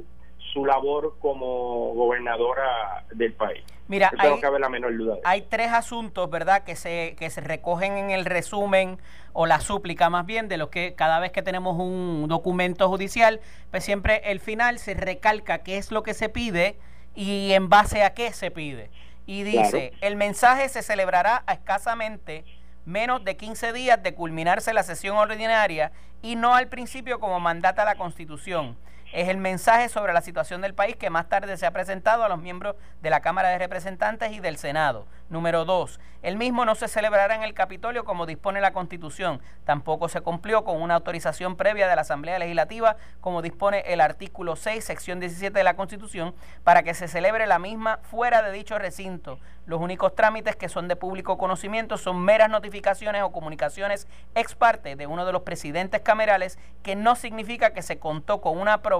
su 0.53 0.67
labor 0.67 1.15
como 1.21 1.95
gobernadora 1.95 3.05
del 3.15 3.33
país. 3.33 3.63
Mira, 3.87 4.11
hay, 4.19 4.41
cabe 4.41 4.59
la 4.59 4.69
menor 4.69 4.97
duda. 4.97 5.19
Hay 5.23 5.43
tres 5.43 5.71
asuntos, 5.71 6.29
¿verdad?, 6.29 6.65
que 6.65 6.75
se, 6.75 7.15
que 7.17 7.31
se 7.31 7.41
recogen 7.41 7.97
en 7.97 8.11
el 8.11 8.25
resumen 8.25 8.99
o 9.33 9.47
la 9.47 9.61
súplica 9.61 10.11
más 10.11 10.27
bien 10.27 10.49
de 10.49 10.57
lo 10.57 10.69
que 10.69 10.95
cada 10.97 11.21
vez 11.21 11.31
que 11.31 11.43
tenemos 11.43 11.79
un 11.79 12.27
documento 12.27 12.89
judicial, 12.89 13.39
pues 13.71 13.85
siempre 13.85 14.21
el 14.25 14.41
final 14.41 14.81
se 14.81 14.95
recalca 14.95 15.59
qué 15.59 15.79
es 15.79 15.93
lo 15.93 16.03
que 16.03 16.13
se 16.13 16.29
pide 16.29 16.77
y 17.19 17.53
en 17.53 17.69
base 17.69 18.05
a 18.05 18.15
qué 18.15 18.33
se 18.33 18.53
pide. 18.53 18.91
Y 19.27 19.43
dice, 19.43 19.93
el 20.01 20.15
mensaje 20.15 20.69
se 20.69 20.83
celebrará 20.83 21.43
a 21.47 21.55
escasamente 21.55 22.45
menos 22.85 23.25
de 23.25 23.37
15 23.37 23.73
días 23.73 24.01
de 24.01 24.15
culminarse 24.15 24.73
la 24.73 24.85
sesión 24.85 25.17
ordinaria 25.17 25.91
y 26.23 26.37
no 26.37 26.55
al 26.55 26.69
principio 26.69 27.19
como 27.19 27.41
mandata 27.41 27.85
la 27.85 27.97
Constitución 27.97 28.79
es 29.13 29.29
el 29.29 29.39
mensaje 29.39 29.89
sobre 29.89 30.13
la 30.13 30.21
situación 30.21 30.61
del 30.61 30.75
país 30.75 30.97
que 30.97 31.11
más 31.11 31.29
tarde 31.29 31.57
se 31.57 31.67
ha 31.67 31.71
presentado 31.71 32.25
a 32.25 32.29
los 32.29 32.41
miembros 32.41 32.77
de 33.01 33.11
la 33.11 33.21
Cámara 33.21 33.49
de 33.49 33.59
Representantes 33.59 34.33
y 34.33 34.41
del 34.41 34.59
Senado. 34.59 35.07
Número 35.31 35.65
dos, 35.65 35.99
el 36.23 36.37
mismo 36.37 36.65
no 36.65 36.75
se 36.75 36.89
celebrará 36.89 37.35
en 37.35 37.43
el 37.43 37.55
Capitolio 37.55 38.05
como 38.05 38.27
dispone 38.27 38.61
la 38.61 38.73
Constitución. 38.73 39.41
Tampoco 39.65 40.09
se 40.09 40.21
cumplió 40.21 40.65
con 40.65 40.83
una 40.83 40.97
autorización 40.97 41.57
previa 41.57 41.89
de 41.89 41.95
la 41.95 42.03
Asamblea 42.03 42.39
Legislativa 42.39 42.97
como 43.21 43.41
dispone 43.41 43.83
el 43.87 44.01
artículo 44.01 44.57
6, 44.57 44.85
sección 44.85 45.21
17 45.21 45.57
de 45.57 45.65
la 45.65 45.77
Constitución, 45.77 46.35
para 46.65 46.83
que 46.83 46.95
se 46.95 47.09
celebre 47.09 47.47
la 47.47 47.59
misma 47.59 47.99
fuera 48.03 48.43
de 48.43 48.53
dicho 48.53 48.79
recinto. 48.79 49.39
Los 49.67 49.81
únicos 49.81 50.15
trámites 50.15 50.57
que 50.57 50.69
son 50.71 50.89
de 50.89 50.97
público 50.97 51.37
conocimiento 51.37 51.99
son 51.99 52.21
meras 52.21 52.49
notificaciones 52.49 53.23
o 53.23 53.33
comunicaciones 53.33 54.09
ex 54.35 54.55
parte 54.55 54.97
de 54.97 55.07
uno 55.07 55.27
de 55.27 55.33
los 55.33 55.43
presidentes 55.43 56.01
camerales, 56.01 56.59
que 56.83 56.97
no 56.97 57.17
significa 57.17 57.75
que 57.75 57.83
se 57.83 57.99
contó 57.99 58.41
con 58.41 58.59
una 58.59 58.75
aprobación 58.75 58.98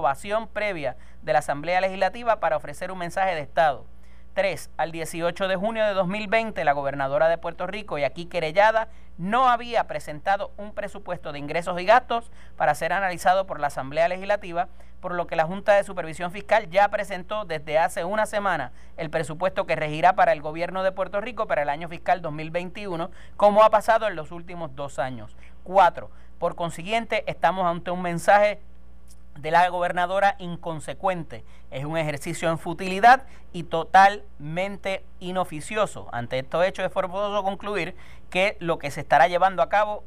previa 0.53 0.95
de 1.21 1.33
la 1.33 1.39
Asamblea 1.39 1.81
Legislativa 1.81 2.39
para 2.39 2.57
ofrecer 2.57 2.91
un 2.91 2.99
mensaje 2.99 3.35
de 3.35 3.41
Estado. 3.41 3.85
3. 4.33 4.69
Al 4.77 4.91
18 4.91 5.47
de 5.47 5.55
junio 5.55 5.85
de 5.85 5.93
2020, 5.93 6.63
la 6.63 6.73
gobernadora 6.73 7.27
de 7.27 7.37
Puerto 7.37 7.67
Rico, 7.67 7.97
y 7.97 8.03
aquí 8.03 8.25
querellada, 8.25 8.87
no 9.17 9.49
había 9.49 9.85
presentado 9.85 10.51
un 10.57 10.73
presupuesto 10.73 11.31
de 11.31 11.39
ingresos 11.39 11.79
y 11.81 11.85
gastos 11.85 12.31
para 12.55 12.75
ser 12.75 12.93
analizado 12.93 13.45
por 13.45 13.59
la 13.59 13.67
Asamblea 13.67 14.07
Legislativa, 14.07 14.69
por 15.01 15.13
lo 15.13 15.27
que 15.27 15.35
la 15.35 15.45
Junta 15.45 15.73
de 15.73 15.83
Supervisión 15.83 16.31
Fiscal 16.31 16.69
ya 16.69 16.87
presentó 16.89 17.45
desde 17.45 17.77
hace 17.77 18.05
una 18.05 18.25
semana 18.25 18.71
el 18.97 19.09
presupuesto 19.09 19.65
que 19.65 19.75
regirá 19.75 20.15
para 20.15 20.31
el 20.31 20.41
gobierno 20.41 20.83
de 20.83 20.91
Puerto 20.91 21.19
Rico 21.21 21.47
para 21.47 21.63
el 21.63 21.69
año 21.69 21.89
fiscal 21.89 22.21
2021, 22.21 23.11
como 23.35 23.63
ha 23.63 23.69
pasado 23.69 24.07
en 24.07 24.15
los 24.15 24.31
últimos 24.31 24.75
dos 24.75 24.99
años. 24.99 25.35
4. 25.63 26.09
Por 26.37 26.55
consiguiente, 26.55 27.23
estamos 27.27 27.65
ante 27.65 27.91
un 27.91 28.01
mensaje 28.01 28.61
de 29.41 29.51
la 29.51 29.67
gobernadora 29.69 30.35
inconsecuente. 30.39 31.43
Es 31.71 31.85
un 31.85 31.97
ejercicio 31.97 32.49
en 32.49 32.57
futilidad 32.57 33.25
y 33.53 33.63
totalmente 33.63 35.03
inoficioso. 35.19 36.07
Ante 36.11 36.39
estos 36.39 36.65
hechos 36.65 36.85
es 36.85 36.91
forzoso 36.91 37.43
concluir 37.43 37.95
que 38.29 38.57
lo 38.59 38.79
que 38.79 38.91
se 38.91 39.01
estará 39.01 39.27
llevando 39.27 39.61
a 39.61 39.69
cabo, 39.69 40.03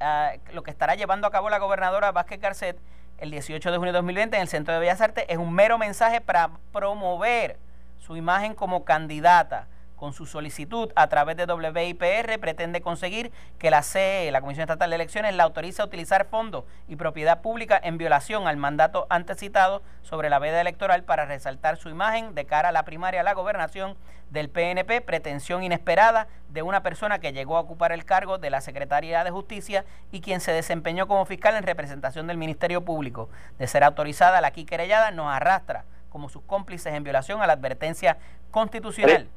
ah, 0.00 0.32
lo 0.52 0.62
que 0.62 0.70
estará 0.70 0.94
llevando 0.94 1.26
a 1.26 1.30
cabo 1.30 1.50
la 1.50 1.58
gobernadora 1.58 2.12
Vázquez 2.12 2.40
Garcet 2.40 2.78
el 3.18 3.30
18 3.30 3.70
de 3.70 3.76
junio 3.76 3.92
de 3.92 3.98
2020 3.98 4.36
en 4.36 4.42
el 4.42 4.48
Centro 4.48 4.74
de 4.74 4.80
Bellas 4.80 5.00
Artes 5.00 5.24
es 5.28 5.38
un 5.38 5.52
mero 5.52 5.78
mensaje 5.78 6.20
para 6.20 6.50
promover 6.72 7.56
su 7.98 8.16
imagen 8.16 8.54
como 8.54 8.84
candidata 8.84 9.68
con 10.02 10.12
su 10.12 10.26
solicitud 10.26 10.90
a 10.96 11.06
través 11.06 11.36
de 11.36 11.44
WIPR 11.44 12.40
pretende 12.40 12.80
conseguir 12.80 13.30
que 13.60 13.70
la 13.70 13.84
CE, 13.84 14.32
la 14.32 14.40
Comisión 14.40 14.62
Estatal 14.64 14.90
de 14.90 14.96
Elecciones, 14.96 15.32
la 15.32 15.44
autorice 15.44 15.80
a 15.80 15.84
utilizar 15.84 16.24
fondos 16.24 16.64
y 16.88 16.96
propiedad 16.96 17.40
pública 17.40 17.80
en 17.80 17.98
violación 17.98 18.48
al 18.48 18.56
mandato 18.56 19.06
antes 19.10 19.38
citado 19.38 19.80
sobre 20.02 20.28
la 20.28 20.40
veda 20.40 20.60
electoral 20.60 21.04
para 21.04 21.24
resaltar 21.24 21.76
su 21.76 21.88
imagen 21.88 22.34
de 22.34 22.46
cara 22.46 22.70
a 22.70 22.72
la 22.72 22.84
primaria 22.84 23.20
a 23.20 23.22
la 23.22 23.34
gobernación 23.34 23.96
del 24.30 24.50
PNP, 24.50 25.02
pretensión 25.02 25.62
inesperada 25.62 26.26
de 26.48 26.62
una 26.62 26.82
persona 26.82 27.20
que 27.20 27.32
llegó 27.32 27.56
a 27.56 27.60
ocupar 27.60 27.92
el 27.92 28.04
cargo 28.04 28.38
de 28.38 28.50
la 28.50 28.60
Secretaría 28.60 29.22
de 29.22 29.30
Justicia 29.30 29.84
y 30.10 30.20
quien 30.20 30.40
se 30.40 30.50
desempeñó 30.50 31.06
como 31.06 31.26
fiscal 31.26 31.54
en 31.54 31.62
representación 31.62 32.26
del 32.26 32.38
Ministerio 32.38 32.84
Público. 32.84 33.28
De 33.56 33.68
ser 33.68 33.84
autorizada 33.84 34.40
la 34.40 34.48
aquí 34.48 34.64
querellada 34.64 35.12
nos 35.12 35.32
arrastra 35.32 35.84
como 36.10 36.28
sus 36.28 36.42
cómplices 36.42 36.92
en 36.92 37.04
violación 37.04 37.40
a 37.40 37.46
la 37.46 37.52
advertencia 37.52 38.18
constitucional 38.50 39.28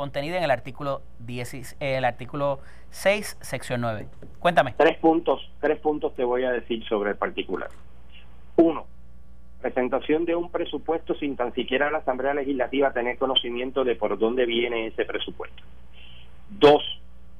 contenida 0.00 0.38
en 0.38 0.44
el 0.44 0.50
artículo 0.50 1.02
10, 1.18 1.76
el 1.78 2.06
artículo 2.06 2.60
6, 2.88 3.36
sección 3.42 3.82
9. 3.82 4.06
Cuéntame. 4.38 4.72
Tres 4.78 4.96
puntos, 4.96 5.46
tres 5.60 5.78
puntos 5.78 6.14
te 6.14 6.24
voy 6.24 6.42
a 6.44 6.52
decir 6.52 6.82
sobre 6.86 7.10
el 7.10 7.16
particular. 7.16 7.68
Uno, 8.56 8.86
presentación 9.60 10.24
de 10.24 10.34
un 10.36 10.50
presupuesto 10.50 11.14
sin 11.16 11.36
tan 11.36 11.52
siquiera 11.52 11.90
la 11.90 11.98
Asamblea 11.98 12.32
Legislativa 12.32 12.94
tener 12.94 13.18
conocimiento 13.18 13.84
de 13.84 13.94
por 13.94 14.18
dónde 14.18 14.46
viene 14.46 14.86
ese 14.86 15.04
presupuesto. 15.04 15.62
Dos, 16.48 16.82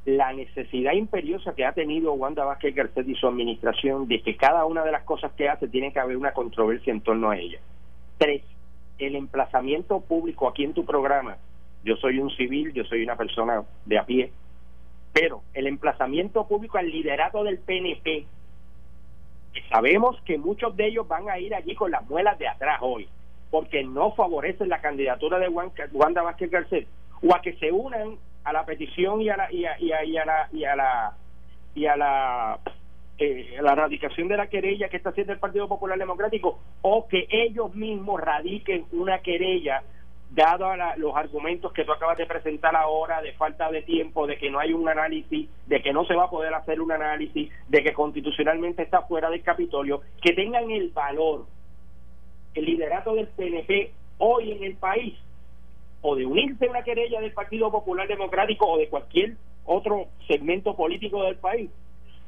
la 0.05 0.35
necesidad 0.35 0.93
imperiosa 0.93 1.55
que 1.55 1.65
ha 1.65 1.73
tenido 1.73 2.13
Wanda 2.13 2.45
Vázquez 2.45 2.75
Garcet 2.75 3.09
y 3.09 3.15
su 3.15 3.27
administración 3.27 4.07
de 4.07 4.21
que 4.21 4.37
cada 4.37 4.67
una 4.67 4.85
de 4.85 4.93
las 4.93 5.05
cosas 5.05 5.33
que 5.33 5.49
hace 5.49 5.67
tiene 5.67 5.95
que 5.95 5.99
haber 5.99 6.19
una 6.19 6.33
controversia 6.33 6.93
en 6.93 7.01
torno 7.01 7.31
a 7.31 7.39
ella. 7.39 7.59
Tres, 8.19 8.43
el 8.99 9.17
emplazamiento 9.17 10.03
público 10.03 10.47
aquí 10.47 10.65
en 10.65 10.75
tu 10.75 10.85
programa 10.85 11.39
yo 11.85 11.97
soy 11.97 12.19
un 12.19 12.31
civil, 12.31 12.73
yo 12.73 12.85
soy 12.85 13.03
una 13.03 13.17
persona 13.17 13.63
de 13.87 13.99
a 13.99 14.05
pie, 14.05 14.33
pero 15.13 15.43
el 15.55 15.67
emplazamiento 15.67 16.47
público 16.47 16.79
al 16.79 16.91
liderato 16.91 17.43
del 17.43 17.59
PNP, 17.59 18.27
sabemos 19.71 20.21
que 20.25 20.39
muchos 20.39 20.77
de 20.77 20.87
ellos 20.87 21.09
van 21.09 21.29
a 21.29 21.39
ir 21.39 21.55
allí 21.55 21.75
con 21.75 21.91
las 21.91 22.09
muelas 22.09 22.39
de 22.39 22.49
atrás 22.49 22.79
hoy, 22.81 23.09
porque 23.51 23.83
no 23.83 24.13
favorecen 24.13 24.69
la 24.69 24.81
candidatura 24.81 25.39
de 25.39 25.49
Wanda 25.49 26.23
Vázquez 26.23 26.51
Garcet, 26.51 26.87
o 27.23 27.35
a 27.35 27.41
que 27.41 27.55
se 27.55 27.73
unan 27.73 28.17
a 28.45 28.53
la 28.53 28.65
petición 28.65 29.21
y 29.21 29.29
a 29.29 29.37
la 29.37 29.53
y 29.53 29.65
a, 29.65 29.79
y 29.79 29.93
a, 29.93 30.05
y 30.05 30.17
a 30.17 30.25
la 30.25 30.49
y 30.53 30.65
a 30.65 30.77
la 30.77 31.17
y 31.75 31.87
a 31.87 31.97
la 31.97 32.59
eh, 33.19 33.59
la 33.61 33.75
radicación 33.75 34.29
de 34.29 34.37
la 34.37 34.47
querella 34.47 34.89
que 34.89 34.97
está 34.97 35.11
haciendo 35.11 35.33
el 35.33 35.39
Partido 35.39 35.69
Popular 35.69 35.99
Democrático 35.99 36.59
o 36.81 37.07
que 37.07 37.27
ellos 37.31 37.75
mismos 37.75 38.21
radiquen 38.21 38.87
una 38.93 39.19
querella 39.19 39.83
dado 40.31 40.67
a 40.67 40.97
los 40.97 41.17
argumentos 41.17 41.73
que 41.73 41.85
tú 41.85 41.93
acabas 41.93 42.17
de 42.17 42.27
presentar 42.27 42.75
ahora 42.77 43.21
de 43.21 43.33
falta 43.33 43.71
de 43.71 43.83
tiempo, 43.83 44.27
de 44.27 44.39
que 44.39 44.51
no 44.51 44.61
hay 44.61 44.73
un 44.73 44.89
análisis, 44.89 45.49
de 45.67 45.83
que 45.83 45.93
no 45.93 46.05
se 46.05 46.15
va 46.15 46.25
a 46.25 46.31
poder 46.31 46.55
hacer 46.55 46.81
un 46.81 46.93
análisis, 46.93 47.51
de 47.69 47.83
que 47.83 47.93
constitucionalmente 47.93 48.83
está 48.83 49.03
fuera 49.03 49.29
del 49.29 49.43
Capitolio, 49.43 50.03
que 50.23 50.33
tengan 50.33 50.71
el 50.71 50.91
valor, 50.91 51.47
el 52.55 52.65
liderato 52.65 53.15
del 53.15 53.27
PNP 53.29 53.93
hoy 54.19 54.53
en 54.53 54.63
el 54.63 54.77
país, 54.77 55.15
o 56.03 56.15
de 56.15 56.25
unirse 56.25 56.67
a 56.67 56.71
una 56.71 56.85
querella 56.85 57.21
del 57.21 57.33
Partido 57.33 57.71
Popular 57.71 58.07
Democrático 58.07 58.67
o 58.67 58.79
de 58.79 58.89
cualquier 58.89 59.35
otro 59.65 60.07
segmento 60.29 60.77
político 60.77 61.25
del 61.25 61.37
país, 61.37 61.71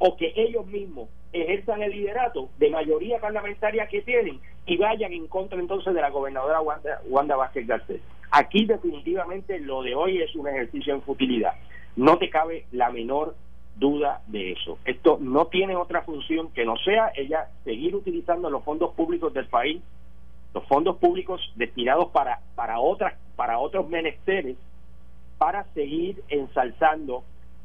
o 0.05 0.17
que 0.17 0.33
ellos 0.35 0.67
mismos 0.67 1.09
ejerzan 1.33 1.81
el 1.81 1.93
liderato 1.93 2.49
de 2.59 2.71
mayoría 2.71 3.21
parlamentaria 3.21 3.87
que 3.87 4.03
tienen 4.03 4.41
y 4.67 4.77
vayan 4.77 5.13
en 5.13 5.29
contra 5.29 5.61
entonces 5.61 5.95
de 5.95 6.01
la 6.01 6.11
gobernadora 6.11 6.61
Wanda, 6.61 7.37
Vázquez 7.37 7.69
Garcés. 7.69 8.01
Aquí 8.33 8.65
definitivamente 8.65 9.61
lo 9.61 9.81
de 9.83 9.95
hoy 9.95 10.21
es 10.21 10.35
un 10.35 10.49
ejercicio 10.49 10.93
en 10.93 11.03
futilidad. 11.03 11.53
No 11.95 12.19
te 12.19 12.31
cabe 12.31 12.67
la 12.73 12.91
menor 12.91 13.37
duda 13.77 14.23
de 14.27 14.51
eso. 14.51 14.77
Esto 14.85 15.19
no 15.21 15.47
tiene 15.47 15.77
otra 15.77 16.03
función 16.03 16.51
que 16.51 16.65
no 16.65 16.77
sea 16.79 17.13
ella 17.15 17.47
seguir 17.63 17.95
utilizando 17.95 18.51
los 18.51 18.65
fondos 18.65 18.95
públicos 18.95 19.33
del 19.33 19.47
país, 19.47 19.81
los 20.53 20.67
fondos 20.67 20.97
públicos 20.97 21.41
destinados 21.55 22.09
para 22.09 22.41
para 22.57 22.81
otras 22.81 23.15
para 23.37 23.61
otros 23.61 23.89
menesteres 23.89 24.57
para 25.39 25.63
seguir 25.75 26.25
ensalzando 26.29 27.23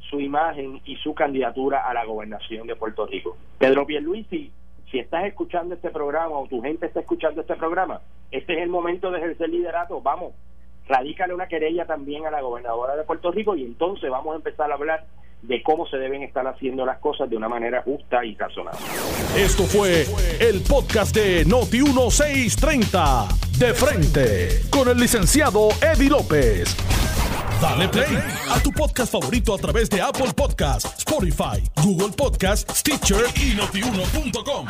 su 0.10 0.20
imagen 0.20 0.82
y 0.86 0.96
su 0.98 1.14
candidatura 1.14 1.88
a 1.88 1.94
la 1.94 2.06
gobernación 2.06 2.68
de 2.68 2.76
Puerto 2.76 3.06
Rico. 3.06 3.38
Pedro 3.58 3.86
Pierluisi, 3.86 4.52
si 4.92 5.00
estás 5.00 5.26
escuchando 5.26 5.76
este 5.76 5.90
programa 5.90 6.38
o 6.38 6.48
tu 6.48 6.62
gente 6.62 6.86
está 6.86 7.02
escuchando 7.02 7.42
este 7.42 7.56
programa, 7.56 8.02
este 8.32 8.54
es 8.54 8.60
el 8.60 8.70
momento 8.70 9.12
de 9.12 9.20
ejercer 9.20 9.50
liderato, 9.50 10.02
vamos, 10.02 10.34
radícale 10.88 11.34
una 11.34 11.48
querella 11.48 11.86
también 11.86 12.26
a 12.26 12.32
la 12.32 12.42
gobernadora 12.42 12.96
de 12.96 13.04
Puerto 13.04 13.32
Rico 13.32 13.56
y 13.56 13.64
entonces 13.64 14.10
vamos 14.10 14.34
a 14.34 14.38
empezar 14.38 14.72
a 14.72 14.76
hablar 14.76 15.06
de 15.42 15.64
cómo 15.64 15.88
se 15.88 15.98
deben 15.98 16.24
estar 16.24 16.46
haciendo 16.48 16.86
las 16.86 17.00
cosas 17.00 17.30
de 17.30 17.38
una 17.38 17.48
manera 17.48 17.82
justa 17.84 18.26
y 18.26 18.36
razonable. 18.36 18.80
Esto 19.36 19.64
fue 19.64 20.06
el 20.40 20.62
podcast 20.62 21.16
de 21.16 21.46
Noti 21.46 21.82
1630, 21.82 23.28
de 23.58 23.74
frente, 23.74 24.62
con 24.70 24.90
el 24.90 24.98
licenciado 24.98 25.70
Eddie 25.82 26.10
López. 26.10 26.76
Dale 27.62 27.88
play 27.90 28.18
a 28.52 28.60
tu 28.60 28.72
podcast 28.72 29.12
favorito 29.12 29.54
a 29.54 29.58
través 29.58 29.90
de 29.90 30.02
Apple 30.02 30.32
Podcasts, 30.36 31.00
Spotify, 31.00 31.64
Google 31.84 32.14
Podcasts, 32.16 32.80
Stitcher 32.80 33.26
y 33.36 33.56
notiuno.com. 33.56 34.68